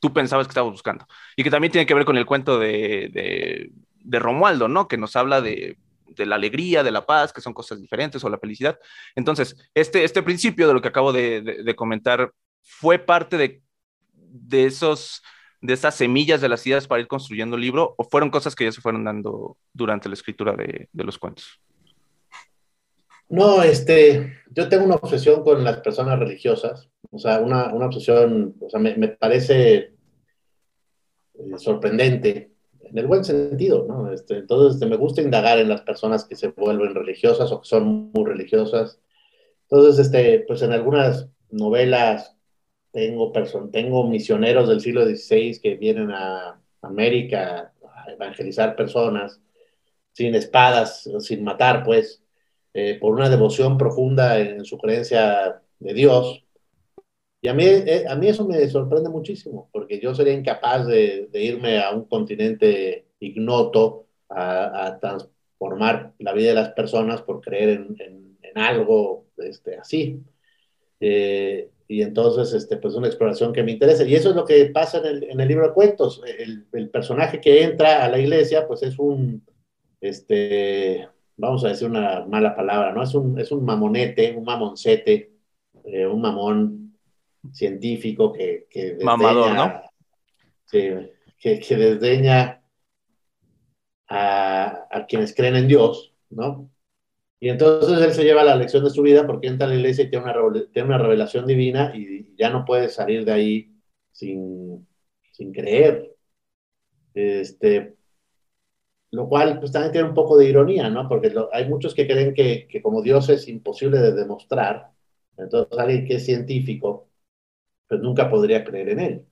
[0.00, 1.06] tú pensabas que estabas buscando.
[1.36, 3.70] Y que también tiene que ver con el cuento de,
[4.04, 4.88] de, Romualdo, ¿no?
[4.88, 8.28] Que nos habla de, de, la alegría, de la paz, que son cosas diferentes, o
[8.28, 8.78] la felicidad.
[9.14, 13.62] Entonces, este, este principio de lo que acabo de, comentar fue parte de,
[14.12, 15.22] de esos
[15.60, 18.62] de esas semillas de las ideas para ir construyendo el libro o fueron cosas que
[18.62, 21.60] ya se fueron dando durante la escritura de, de los cuentos?
[23.28, 28.56] No, este, yo tengo una obsesión con las personas religiosas, o sea, una, una obsesión,
[28.60, 29.76] o sea, me, me parece
[31.34, 34.10] eh, sorprendente, en el buen sentido, ¿no?
[34.12, 37.68] Este, entonces, este, me gusta indagar en las personas que se vuelven religiosas o que
[37.68, 39.00] son muy religiosas.
[39.70, 42.36] Entonces, este, pues en algunas novelas
[42.92, 43.32] tengo,
[43.70, 49.40] tengo misioneros del siglo XVI que vienen a América a evangelizar personas
[50.12, 52.22] sin espadas, sin matar, pues
[52.74, 56.44] eh, por una devoción profunda en su creencia de Dios.
[57.40, 61.28] Y a mí, eh, a mí eso me sorprende muchísimo, porque yo sería incapaz de,
[61.32, 68.28] irme a un continente ignoto a, transformar la vida de las personas por creer en,
[68.54, 70.20] algo este, así.
[71.00, 74.04] Eh, y entonces, este, pues una exploración que me interesa.
[74.04, 76.20] Y eso es lo que pasa en el, en el libro de cuentos.
[76.26, 79.44] El, el, personaje que entra a la iglesia, pues es un,
[80.00, 83.02] este, vamos a decir una mala palabra, ¿no?
[83.02, 85.32] Es un, es un mamonete, un mamoncete,
[85.84, 86.98] eh, un mamón
[87.52, 88.66] científico que...
[88.68, 89.82] que desdeña, Mamador, ¿no?
[90.70, 92.62] que, que, desdeña
[94.08, 96.68] a, a, quienes creen en Dios, ¿no?
[97.40, 100.04] Y entonces él se lleva la lección de su vida porque entra a la iglesia
[100.04, 103.72] y tiene una, tiene una revelación divina y ya no puede salir de ahí
[104.10, 104.86] sin,
[105.30, 106.16] sin creer.
[107.14, 107.97] Este,
[109.10, 111.08] lo cual pues también tiene un poco de ironía, ¿no?
[111.08, 114.90] Porque hay muchos que creen que, que, como Dios es imposible de demostrar,
[115.36, 117.08] entonces alguien que es científico,
[117.88, 119.26] pues nunca podría creer en él.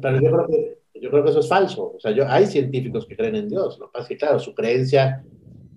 [0.00, 1.94] pero, yo, creo que, yo, creo que, eso es falso.
[1.96, 3.78] O sea, yo, hay científicos que creen en Dios.
[3.78, 5.24] Lo que pasa es que, claro, su creencia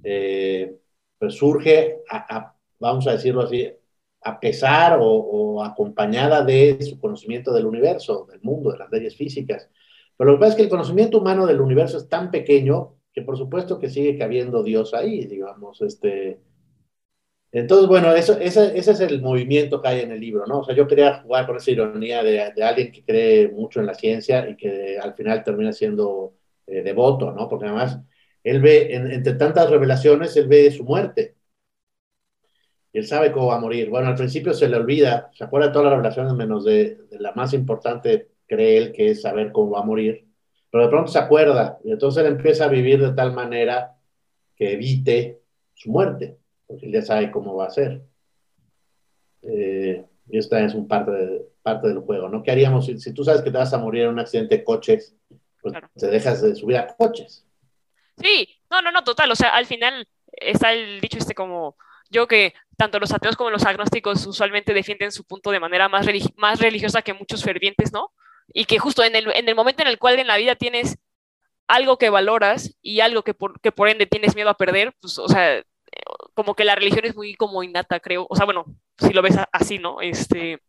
[0.03, 0.75] eh,
[1.17, 3.71] pues surge, a, vamos a decirlo así,
[4.21, 9.15] a pesar o, o acompañada de su conocimiento del universo, del mundo, de las leyes
[9.15, 9.67] físicas.
[10.17, 13.21] Pero lo que pasa es que el conocimiento humano del universo es tan pequeño que
[13.23, 16.39] por supuesto que sigue cabiendo Dios ahí, digamos, este...
[17.51, 20.59] Entonces, bueno, eso, ese, ese, es el movimiento que hay en el libro, ¿no?
[20.59, 23.93] O sea, yo quería jugar con esa ironía de, alguien que cree mucho en la
[23.95, 26.35] ciencia y que al final termina siendo
[26.67, 27.47] eh, devoto, ¿no?
[27.49, 27.99] Porque además
[28.43, 31.37] él ve, entre tantas revelaciones, él ve su muerte.
[32.93, 33.89] Y él sabe cómo va a morir.
[33.89, 37.31] Bueno, al principio se le olvida, se acuerda de todas las revelaciones menos de la
[37.33, 40.27] más importante cree él que es saber cómo va a morir,
[40.71, 43.95] pero de pronto se acuerda y entonces él empieza a vivir de tal manera
[44.55, 45.41] que evite
[45.75, 48.01] su muerte, porque él ya sabe cómo va a ser.
[49.43, 52.43] Eh, y esta es un parte, de, parte del juego, ¿no?
[52.43, 55.15] ¿Qué haríamos si, tú sabes que te vas a morir en un accidente de coches?
[55.61, 57.45] Pues te dejas de subir a coches.
[58.17, 59.31] Sí, no, no, no, total.
[59.31, 61.77] O sea, al final está el dicho este como
[62.09, 66.05] yo que tanto los ateos como los agnósticos usualmente defienden su punto de manera más,
[66.35, 68.11] más religiosa que muchos fervientes, ¿no?
[68.53, 70.97] Y que justo en el, en el momento en el cual en la vida tienes
[71.67, 75.19] algo que valoras y algo que por, que por ende tienes miedo a perder, pues,
[75.19, 75.63] o sea,
[76.33, 78.27] como que la religión es muy como innata, creo.
[78.29, 78.65] O sea, bueno,
[78.97, 80.01] si lo ves así, ¿no?
[80.01, 80.61] Este,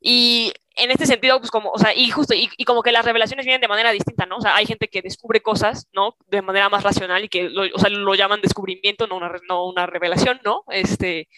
[0.00, 3.44] y en este sentido, pues como, o sea, y justo, y, como que las revelaciones
[3.44, 4.36] vienen de manera distinta, ¿no?
[4.36, 6.16] O sea, hay gente que descubre cosas, ¿no?
[6.28, 9.66] De manera más racional y que, lo, o sea, lo llaman descubrimiento, no una, no
[9.66, 10.62] una revelación, ¿no?
[10.68, 11.28] Este,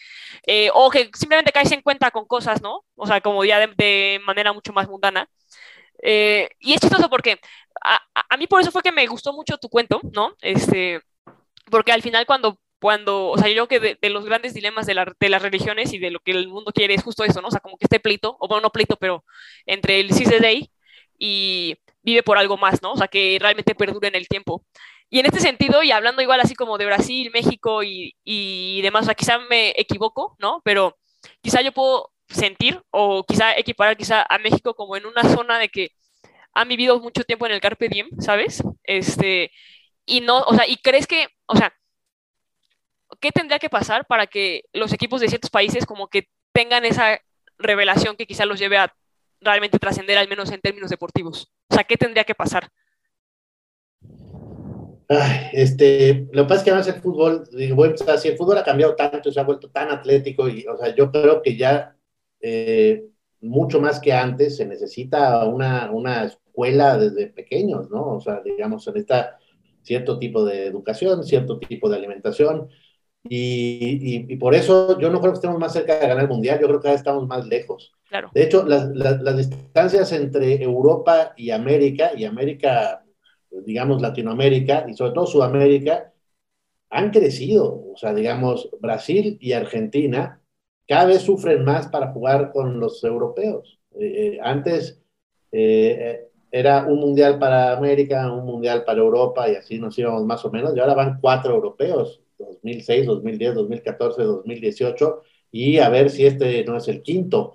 [0.46, 2.84] eh, o que simplemente caes en cuenta con cosas, ¿no?
[2.96, 5.28] O sea, como ya de, manera mucho más mundana.
[6.02, 7.40] Eh, y es chistoso porque
[7.84, 10.34] a, a, mí por eso fue que me gustó mucho tu cuento, ¿no?
[10.42, 11.00] Este,
[11.70, 14.94] porque al final cuando cuando, o sea, yo creo que de, los grandes dilemas de,
[14.94, 17.48] la, de, las religiones y de lo que el mundo quiere es justo eso, ¿no?
[17.48, 19.24] O sea, como que este pleito, o bueno, no pleito, pero
[19.66, 20.70] entre el CCD
[21.18, 22.92] y vive por algo más, ¿no?
[22.92, 24.64] O sea, que realmente perdure en el tiempo.
[25.10, 29.02] Y en este sentido, y hablando igual así como de Brasil, México y, y demás,
[29.02, 30.62] o sea, quizá me equivoco, ¿no?
[30.64, 30.98] Pero
[31.42, 35.68] quizá yo puedo sentir o quizá equiparar quizá a México como en una zona de
[35.68, 35.90] que
[36.54, 38.62] han vivido mucho tiempo en el Carpe Diem, ¿sabes?
[38.84, 39.52] Este,
[40.06, 41.72] y no, o sea, y crees que, o sea,
[43.20, 47.20] ¿qué tendría que pasar para que los equipos de ciertos países como que tengan esa
[47.58, 48.94] revelación que quizá los lleve a
[49.40, 51.50] realmente trascender, al menos en términos deportivos?
[51.68, 52.70] O sea, ¿qué tendría que pasar?
[55.52, 57.84] este, lo que pasa es que además el fútbol, digo,
[58.16, 61.10] si el fútbol ha cambiado tanto, se ha vuelto tan atlético, y, o sea, yo
[61.10, 61.96] creo que ya
[62.40, 63.06] eh,
[63.40, 68.16] mucho más que antes se necesita una, una escuela desde pequeños, ¿no?
[68.16, 69.38] O sea, digamos, se necesita
[69.82, 72.68] cierto tipo de educación, cierto tipo de alimentación,
[73.24, 76.58] y, y, por eso yo no creo que estemos más cerca de ganar el mundial,
[76.58, 77.92] yo creo que cada vez estamos más lejos.
[78.08, 78.30] Claro.
[78.32, 83.04] De hecho, las, las, las distancias entre Europa y América, y América
[83.50, 86.12] digamos, Latinoamérica y sobre todo Sudamérica,
[86.90, 87.92] han crecido.
[87.92, 90.40] O sea, digamos, Brasil y Argentina
[90.88, 93.78] cada vez sufren más para jugar con los europeos.
[93.92, 95.00] Eh, eh, antes
[95.52, 100.44] eh, era un mundial para América, un mundial para Europa y así nos íbamos más
[100.44, 100.74] o menos.
[100.74, 105.22] Y ahora van cuatro europeos, 2006, 2010, 2014, 2018,
[105.52, 107.54] y a ver si este no es el quinto.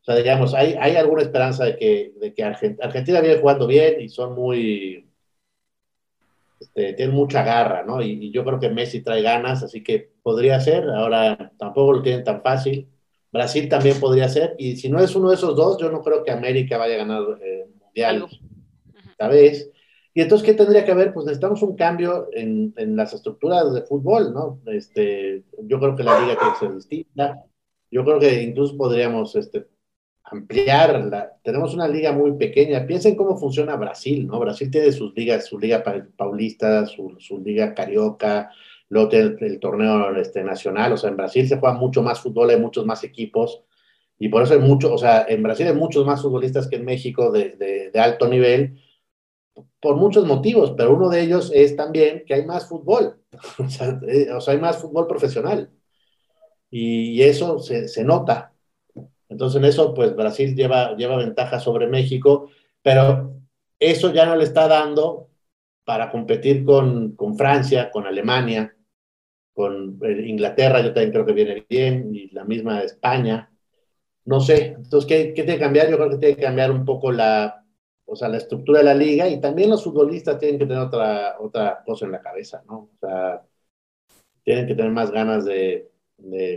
[0.00, 4.00] O sea, digamos, hay, hay alguna esperanza de que, de que Argentina viene jugando bien
[4.00, 5.08] y son muy,
[6.64, 8.02] este, tiene mucha garra, ¿no?
[8.02, 12.24] Y, yo creo que Messi trae ganas, así que podría ser, ahora tampoco lo tienen
[12.24, 12.88] tan fácil.
[13.32, 16.22] Brasil también podría ser, y si no es uno de esos dos, yo no creo
[16.24, 18.26] que América vaya a ganar eh, Mundial
[19.10, 19.70] esta vez.
[20.14, 21.12] Y entonces, ¿qué tendría que haber?
[21.12, 24.60] Pues necesitamos un cambio en, en, las estructuras de fútbol, ¿no?
[24.66, 27.44] Este, yo creo que la liga tiene que ser distinta.
[27.90, 29.66] Yo creo que incluso podríamos este,
[30.24, 31.38] ampliar.
[31.42, 32.86] tenemos una liga muy pequeña.
[32.86, 34.40] Piensen cómo funciona Brasil, ¿no?
[34.40, 35.82] Brasil tiene sus ligas, su liga
[36.16, 38.50] paulista, su, su liga carioca,
[38.88, 40.92] luego tiene el, torneo este, nacional.
[40.92, 43.62] O sea, en Brasil se juega mucho más fútbol, hay muchos más equipos.
[44.18, 46.84] Y por eso hay mucho, o sea, en Brasil hay muchos más futbolistas que en
[46.84, 48.80] México de, de, alto nivel,
[49.80, 53.20] por muchos motivos, pero uno de ellos es también que hay más fútbol,
[53.58, 55.70] o sea, eh, o sea hay más fútbol profesional.
[56.70, 58.54] Y, y eso se, se nota,
[59.28, 62.50] entonces en eso, pues Brasil lleva, lleva ventaja sobre México,
[62.82, 63.34] pero
[63.78, 65.30] eso ya no le está dando
[65.84, 68.76] para competir con, con Francia, con Alemania,
[69.52, 73.50] con eh, Inglaterra, yo también creo que viene bien, y la misma España.
[74.24, 75.90] No sé, entonces, ¿qué, ¿qué, tiene que cambiar?
[75.90, 77.63] Yo creo que tiene que cambiar un poco la,
[78.06, 81.36] o sea, la estructura de la liga y también los futbolistas tienen que tener otra,
[81.40, 82.90] otra cosa en la cabeza, ¿no?
[82.94, 83.42] O sea,
[84.44, 85.90] tienen que tener más ganas de,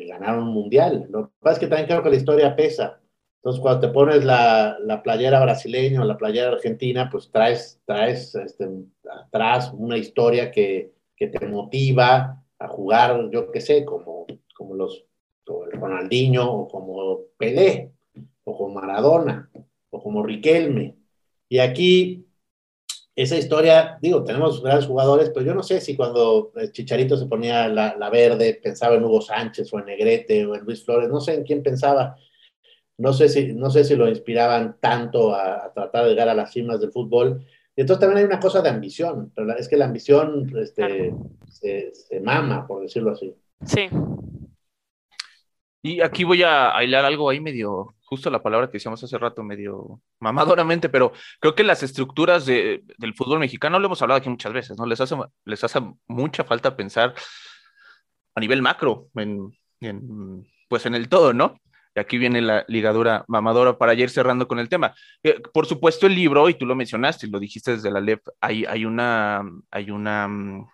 [0.08, 1.08] ganar un mundial.
[1.10, 3.00] Lo que pasa es que también creo que la historia pesa.
[3.38, 8.36] Entonces, cuando te pones la, la playera brasileña o la playera argentina, pues traes, traes
[8.36, 8.68] este,
[9.10, 15.06] atrás una historia que, que, te motiva a jugar, yo qué sé, como, como los
[15.48, 17.94] como el Ronaldinho o como Pelé
[18.44, 19.50] o como Maradona
[19.90, 20.97] o como Riquelme.
[21.50, 22.28] Y aquí
[23.18, 27.26] esa historia, digo, tenemos grandes jugadores, pero yo no sé si cuando el Chicharito se
[27.26, 31.20] ponía la, verde pensaba en Hugo Sánchez o en Negrete o en Luis Flores, no
[31.20, 32.16] sé en quién pensaba.
[33.00, 36.52] No sé si, no sé si lo inspiraban tanto a, tratar de llegar a las
[36.52, 37.44] cimas del fútbol.
[37.76, 41.14] Y entonces también hay una cosa de ambición, pero es que la ambición este,
[41.50, 43.36] se, se mama, por decirlo así.
[43.66, 43.90] Sí.
[45.88, 49.41] Y aquí voy a hilar algo ahí medio, justo la palabra que decíamos hace rato,
[49.41, 54.28] medio mamadoramente, pero creo que las estructuras de, del fútbol mexicano, lo hemos hablado aquí
[54.28, 54.86] muchas veces, ¿no?
[54.86, 57.15] Les hace, les hace mucha falta pensar
[58.36, 59.54] a nivel macro, en,
[60.67, 61.58] pues en el todo, ¿no?
[61.95, 64.93] Y aquí viene la ligadura mamadora para ir cerrando con el tema.
[65.23, 68.28] Eh, por supuesto, el libro, y tú lo mencionaste, y lo dijiste desde la LEP,
[68.41, 70.67] hay, hay, una, hay una mm,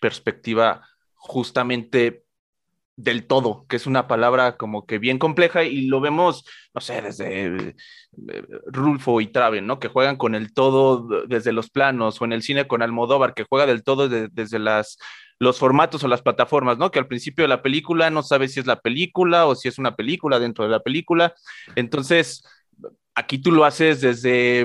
[0.00, 2.23] perspectiva justamente
[2.96, 7.02] del todo, que es una palabra como que bien compleja y lo vemos, no sé,
[7.02, 7.74] desde eh,
[8.66, 9.78] Rulfo y Traven, ¿no?
[9.78, 13.46] Que juegan con el todo desde los planos o en el cine con Almodóvar, que
[13.48, 14.98] juega del todo desde las
[15.40, 16.90] los formatos o las plataformas, ¿no?
[16.92, 19.78] Que al principio de la película no sabes si es la película o si es
[19.78, 21.34] una película dentro de la película.
[21.74, 22.44] Entonces,
[23.14, 24.64] aquí tú lo haces desde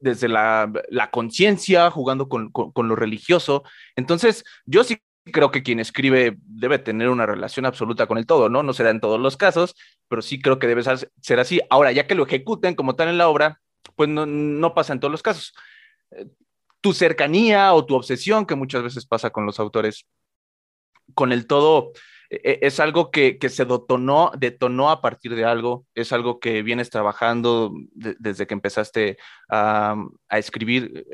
[0.00, 0.68] desde la,
[1.12, 3.62] conciencia, jugando con, con, lo religioso.
[3.94, 8.48] Entonces, yo sí creo que quien escribe debe tener una relación absoluta con el todo,
[8.48, 8.62] ¿no?
[8.62, 9.74] No será en todos los casos,
[10.08, 11.60] pero sí creo que debe ser así.
[11.70, 13.60] Ahora, ya que lo ejecuten como tal en la obra,
[13.94, 15.54] pues no, pasa en todos los casos.
[16.10, 16.26] Eh,
[16.80, 20.06] tu cercanía o tu obsesión, que muchas veces pasa con los autores,
[21.14, 21.92] con el todo,
[22.28, 23.64] e, e, es algo que, se
[24.38, 29.18] detonó, a partir de algo, es algo que vienes trabajando desde que empezaste
[29.48, 29.94] a,
[30.28, 31.06] a escribir.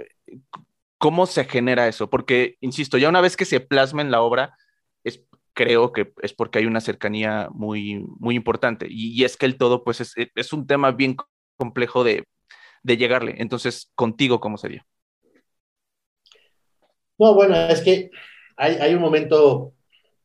[0.98, 2.10] ¿Cómo se genera eso?
[2.10, 4.56] Porque, insisto, ya una vez que se plasma en la obra,
[5.04, 8.86] es, creo que es porque hay una cercanía muy, muy importante.
[8.90, 11.16] Y, es que el todo, pues, es, es, un tema bien
[11.56, 12.24] complejo de,
[12.82, 13.36] de llegarle.
[13.38, 14.84] Entonces, contigo, ¿cómo sería?
[17.18, 18.10] No, bueno, es que
[18.56, 19.74] hay, un momento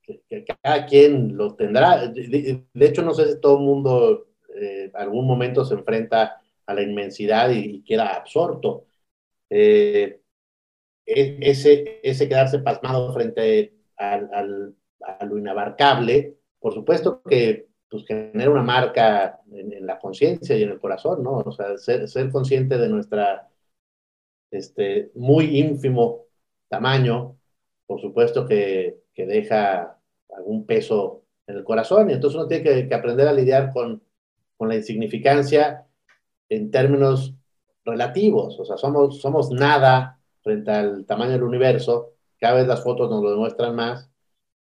[0.02, 2.08] que, cada quien lo tendrá.
[2.08, 6.82] De, hecho, no sé si todo el mundo eh, algún momento se enfrenta a la
[6.82, 8.86] inmensidad y, queda absorto.
[9.50, 10.22] Eh,
[11.06, 19.42] ese, quedarse pasmado frente al, a lo inabarcable, por supuesto que pues, genera una marca
[19.52, 21.38] en, la conciencia y en el corazón, ¿no?
[21.40, 23.50] O sea, ser, ser consciente de nuestra
[24.52, 26.26] este, muy ínfimo
[26.70, 27.38] tamaño,
[27.86, 30.00] por supuesto que, que, deja
[30.36, 34.02] algún peso en el corazón y entonces uno tiene que, que aprender a lidiar con,
[34.58, 35.86] con, la insignificancia
[36.50, 37.36] en términos
[37.86, 43.10] relativos, o sea, somos, somos nada frente al tamaño del universo, cada vez las fotos
[43.10, 44.10] nos lo demuestran más,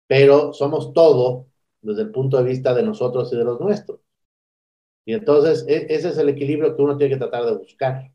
[0.07, 1.47] pero somos todo
[1.81, 3.99] desde el punto de vista de nosotros y de los nuestros.
[5.05, 8.11] Y entonces e, ese es el equilibrio que uno tiene que tratar de buscar.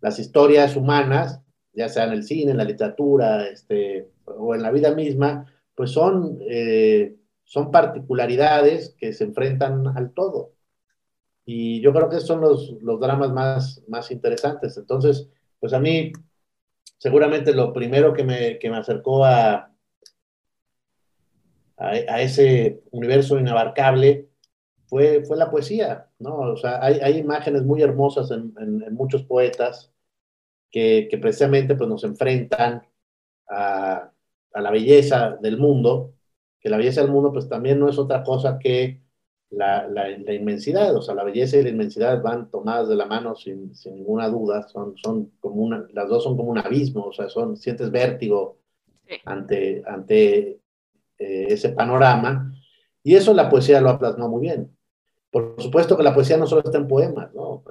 [0.00, 1.40] Las historias humanas,
[1.72, 5.90] ya sea en el cine, en la literatura, este, o en la vida misma, pues
[5.90, 10.52] son, eh, son particularidades que se enfrentan al todo.
[11.44, 14.76] Y yo creo que son los, los dramas más, más interesantes.
[14.76, 15.28] Entonces,
[15.58, 16.12] pues a mí,
[17.00, 19.72] seguramente lo primero que me, que me acercó a,
[21.78, 24.28] a, ese universo inabarcable
[24.86, 26.36] fue, fue la poesía, ¿no?
[26.36, 29.90] O sea, hay, hay imágenes muy hermosas en, en, muchos poetas
[30.70, 32.86] que, que, precisamente pues, nos enfrentan
[33.48, 34.12] a,
[34.52, 36.12] a, la belleza del mundo,
[36.60, 39.00] que la belleza del mundo pues también no es otra cosa que
[39.50, 43.06] la, la, la inmensidad, o sea, la belleza y la inmensidad van tomadas de la
[43.06, 47.06] mano sin, sin ninguna duda, son, son como una, las dos son como un abismo,
[47.06, 48.58] o sea, son, sientes vértigo
[49.24, 50.60] ante, ante
[51.18, 52.54] eh, ese panorama,
[53.02, 54.76] y eso la poesía lo ha plasmado muy bien.
[55.30, 57.62] Por supuesto que la poesía no solo está en poemas, ¿no?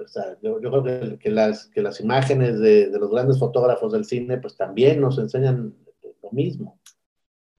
[0.41, 4.37] yo, yo, creo que, las, que las imágenes de, de, los grandes fotógrafos del cine,
[4.37, 5.75] pues también nos enseñan
[6.23, 6.79] lo mismo.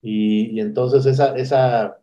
[0.01, 2.00] Y, y entonces esa, esa,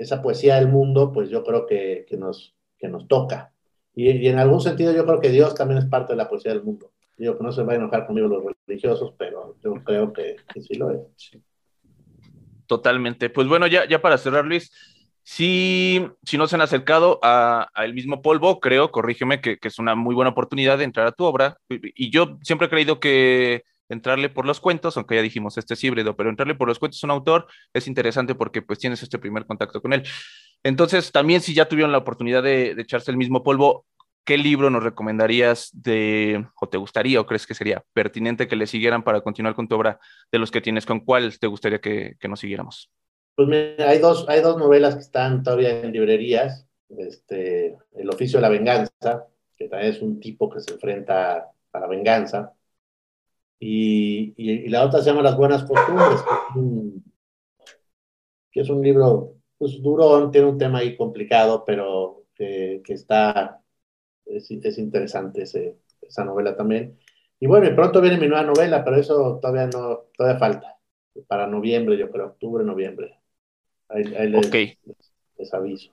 [0.00, 3.52] esa poesía del mundo, pues yo creo que, que nos, que nos toca.
[3.94, 6.52] Y, y, en algún sentido yo creo que Dios también es parte de la poesía
[6.52, 6.92] del mundo.
[7.16, 10.90] Digo no se va a enojar conmigo los religiosos, pero yo creo que, sí lo
[10.90, 11.00] es.
[11.16, 11.42] Sí.
[12.66, 13.28] Totalmente.
[13.28, 14.72] Pues bueno, ya, ya para cerrar, Luis,
[15.22, 19.78] si, si no se han acercado a, El mismo polvo, creo, corrígeme, que, que, es
[19.78, 21.58] una muy buena oportunidad de entrar a tu obra.
[21.68, 25.84] Y yo siempre he creído que entrarle por los cuentos, aunque ya dijimos este es
[25.84, 29.18] híbrido, pero entrarle por los cuentos a un autor es interesante porque pues tienes este
[29.18, 30.04] primer contacto con él.
[30.62, 33.86] Entonces, también si ya tuvieron la oportunidad de, echarse el mismo polvo,
[34.24, 38.66] ¿qué libro nos recomendarías de, o te gustaría, o crees que sería pertinente que le
[38.66, 39.98] siguieran para continuar con tu obra
[40.30, 40.86] de los que tienes?
[40.86, 42.90] ¿Con cuál te gustaría que, que nos siguiéramos?
[43.34, 46.66] Pues mira, hay dos, hay dos novelas que están todavía en librerías.
[46.90, 49.26] Este, El oficio de la venganza,
[49.56, 52.52] que también es un tipo que se enfrenta a la venganza.
[53.62, 57.04] Y, y, la otra se llama Las buenas costumbres, que es un,
[58.50, 63.60] que es un libro pues, durón, tiene un tema ahí complicado, pero que, que está
[64.24, 66.98] es, interesante esa novela también.
[67.38, 70.78] Y bueno, y pronto viene mi nueva novela, pero eso todavía no, todavía falta.
[71.26, 73.18] Para noviembre, yo creo, octubre, noviembre.
[73.88, 75.92] Ahí, les, aviso.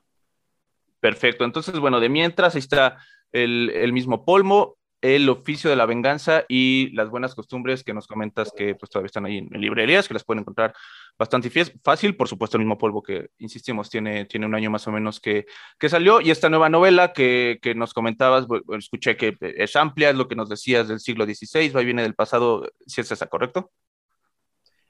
[0.99, 1.43] Perfecto.
[1.43, 2.97] Entonces, bueno, de mientras está
[3.31, 8.07] el, el mismo Polmo, el oficio de la venganza y las buenas costumbres que nos
[8.07, 10.73] comentas que pues todavía están ahí en, librerías, que las pueden encontrar
[11.17, 11.51] bastante
[11.83, 12.15] fácil.
[12.15, 15.45] Por supuesto, el mismo polvo que, insistimos, tiene, tiene un año más o menos que,
[15.79, 16.19] que salió.
[16.21, 20.35] Y esta nueva novela que, que nos comentabas, escuché que es amplia, es lo que
[20.35, 23.71] nos decías del siglo XVI, va y viene del pasado, si es esa, ¿correcto?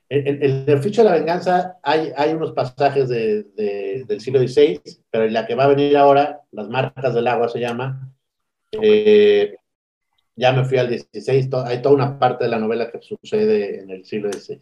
[0.09, 3.43] El, el, oficio de la venganza, hay, hay unos pasajes de,
[4.07, 4.79] del siglo XVI,
[5.11, 8.09] pero en la que va a venir ahora, Las marcas del agua se llama,
[8.71, 9.57] eh,
[10.37, 13.89] ya me fui al 16, hay toda una parte de la novela que sucede en
[13.89, 14.59] el siglo XVI.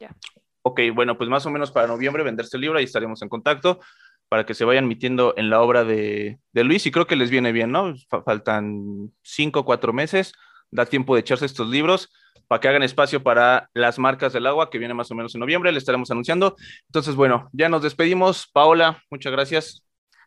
[0.00, 0.16] Ya.
[0.62, 3.80] Ok, bueno, pues más o menos para noviembre venderse el libro, y estaremos en contacto
[4.28, 7.30] para que se vayan metiendo en la obra de, de Luis y creo que les
[7.30, 7.94] viene bien, ¿no?
[8.24, 10.32] Faltan cinco o cuatro meses,
[10.70, 12.10] da tiempo de echarse estos libros
[12.48, 15.40] para que hagan espacio para las marcas del agua que viene más o menos en
[15.40, 16.56] noviembre, le estaremos anunciando.
[16.86, 18.46] Entonces, bueno, ya nos despedimos.
[18.52, 19.84] Paola, muchas gracias.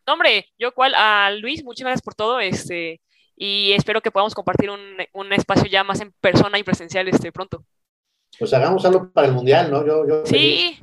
[0.08, 2.40] No, hombre, yo cual a Luis, muchas gracias por todo.
[2.40, 3.02] Este,
[3.36, 4.80] y espero que podamos compartir un,
[5.14, 7.64] un, espacio ya más en persona y presencial este pronto.
[8.38, 9.86] Pues hagamos algo para el Mundial, ¿no?
[9.86, 10.80] Yo, yo sí.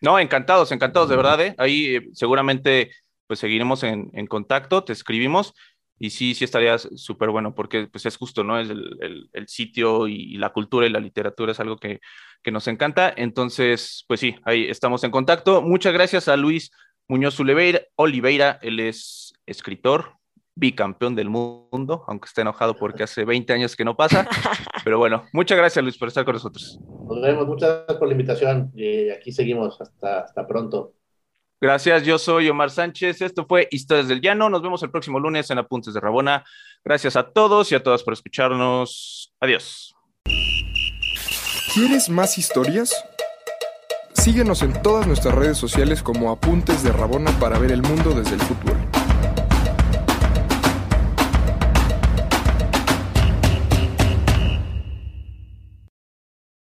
[0.00, 1.54] No, encantados, encantados, de verdad, ¿eh?
[1.58, 2.90] Ahí eh, seguramente
[3.26, 5.54] pues seguiremos en, en, contacto, te escribimos
[5.98, 8.60] y sí, sí estaría súper bueno porque pues es justo, ¿no?
[8.60, 12.00] Es el, el, el sitio y, y, la cultura y la literatura es algo que,
[12.42, 13.12] que nos encanta.
[13.16, 15.62] Entonces, pues sí, ahí estamos en contacto.
[15.62, 16.70] Muchas gracias a Luis
[17.08, 20.16] Muñoz Oliveira, Oliveira él es escritor,
[20.56, 24.26] bicampeón del mundo, aunque esté enojado porque hace 20 años que no pasa.
[24.84, 26.78] Pero bueno, muchas gracias Luis por estar con nosotros.
[27.06, 29.80] Nos vemos, muchas gracias por la invitación y aquí seguimos.
[29.80, 30.94] Hasta, hasta pronto.
[31.60, 33.22] Gracias, yo soy Omar Sánchez.
[33.22, 34.50] Esto fue Historias del Llano.
[34.50, 36.44] Nos vemos el próximo lunes en Apuntes de Rabona.
[36.84, 39.32] Gracias a todos y a todas por escucharnos.
[39.40, 39.96] Adiós.
[41.72, 43.04] ¿Quieres más historias?
[44.12, 48.34] Síguenos en todas nuestras redes sociales como Apuntes de Rabona para ver el mundo desde
[48.34, 48.76] el fútbol.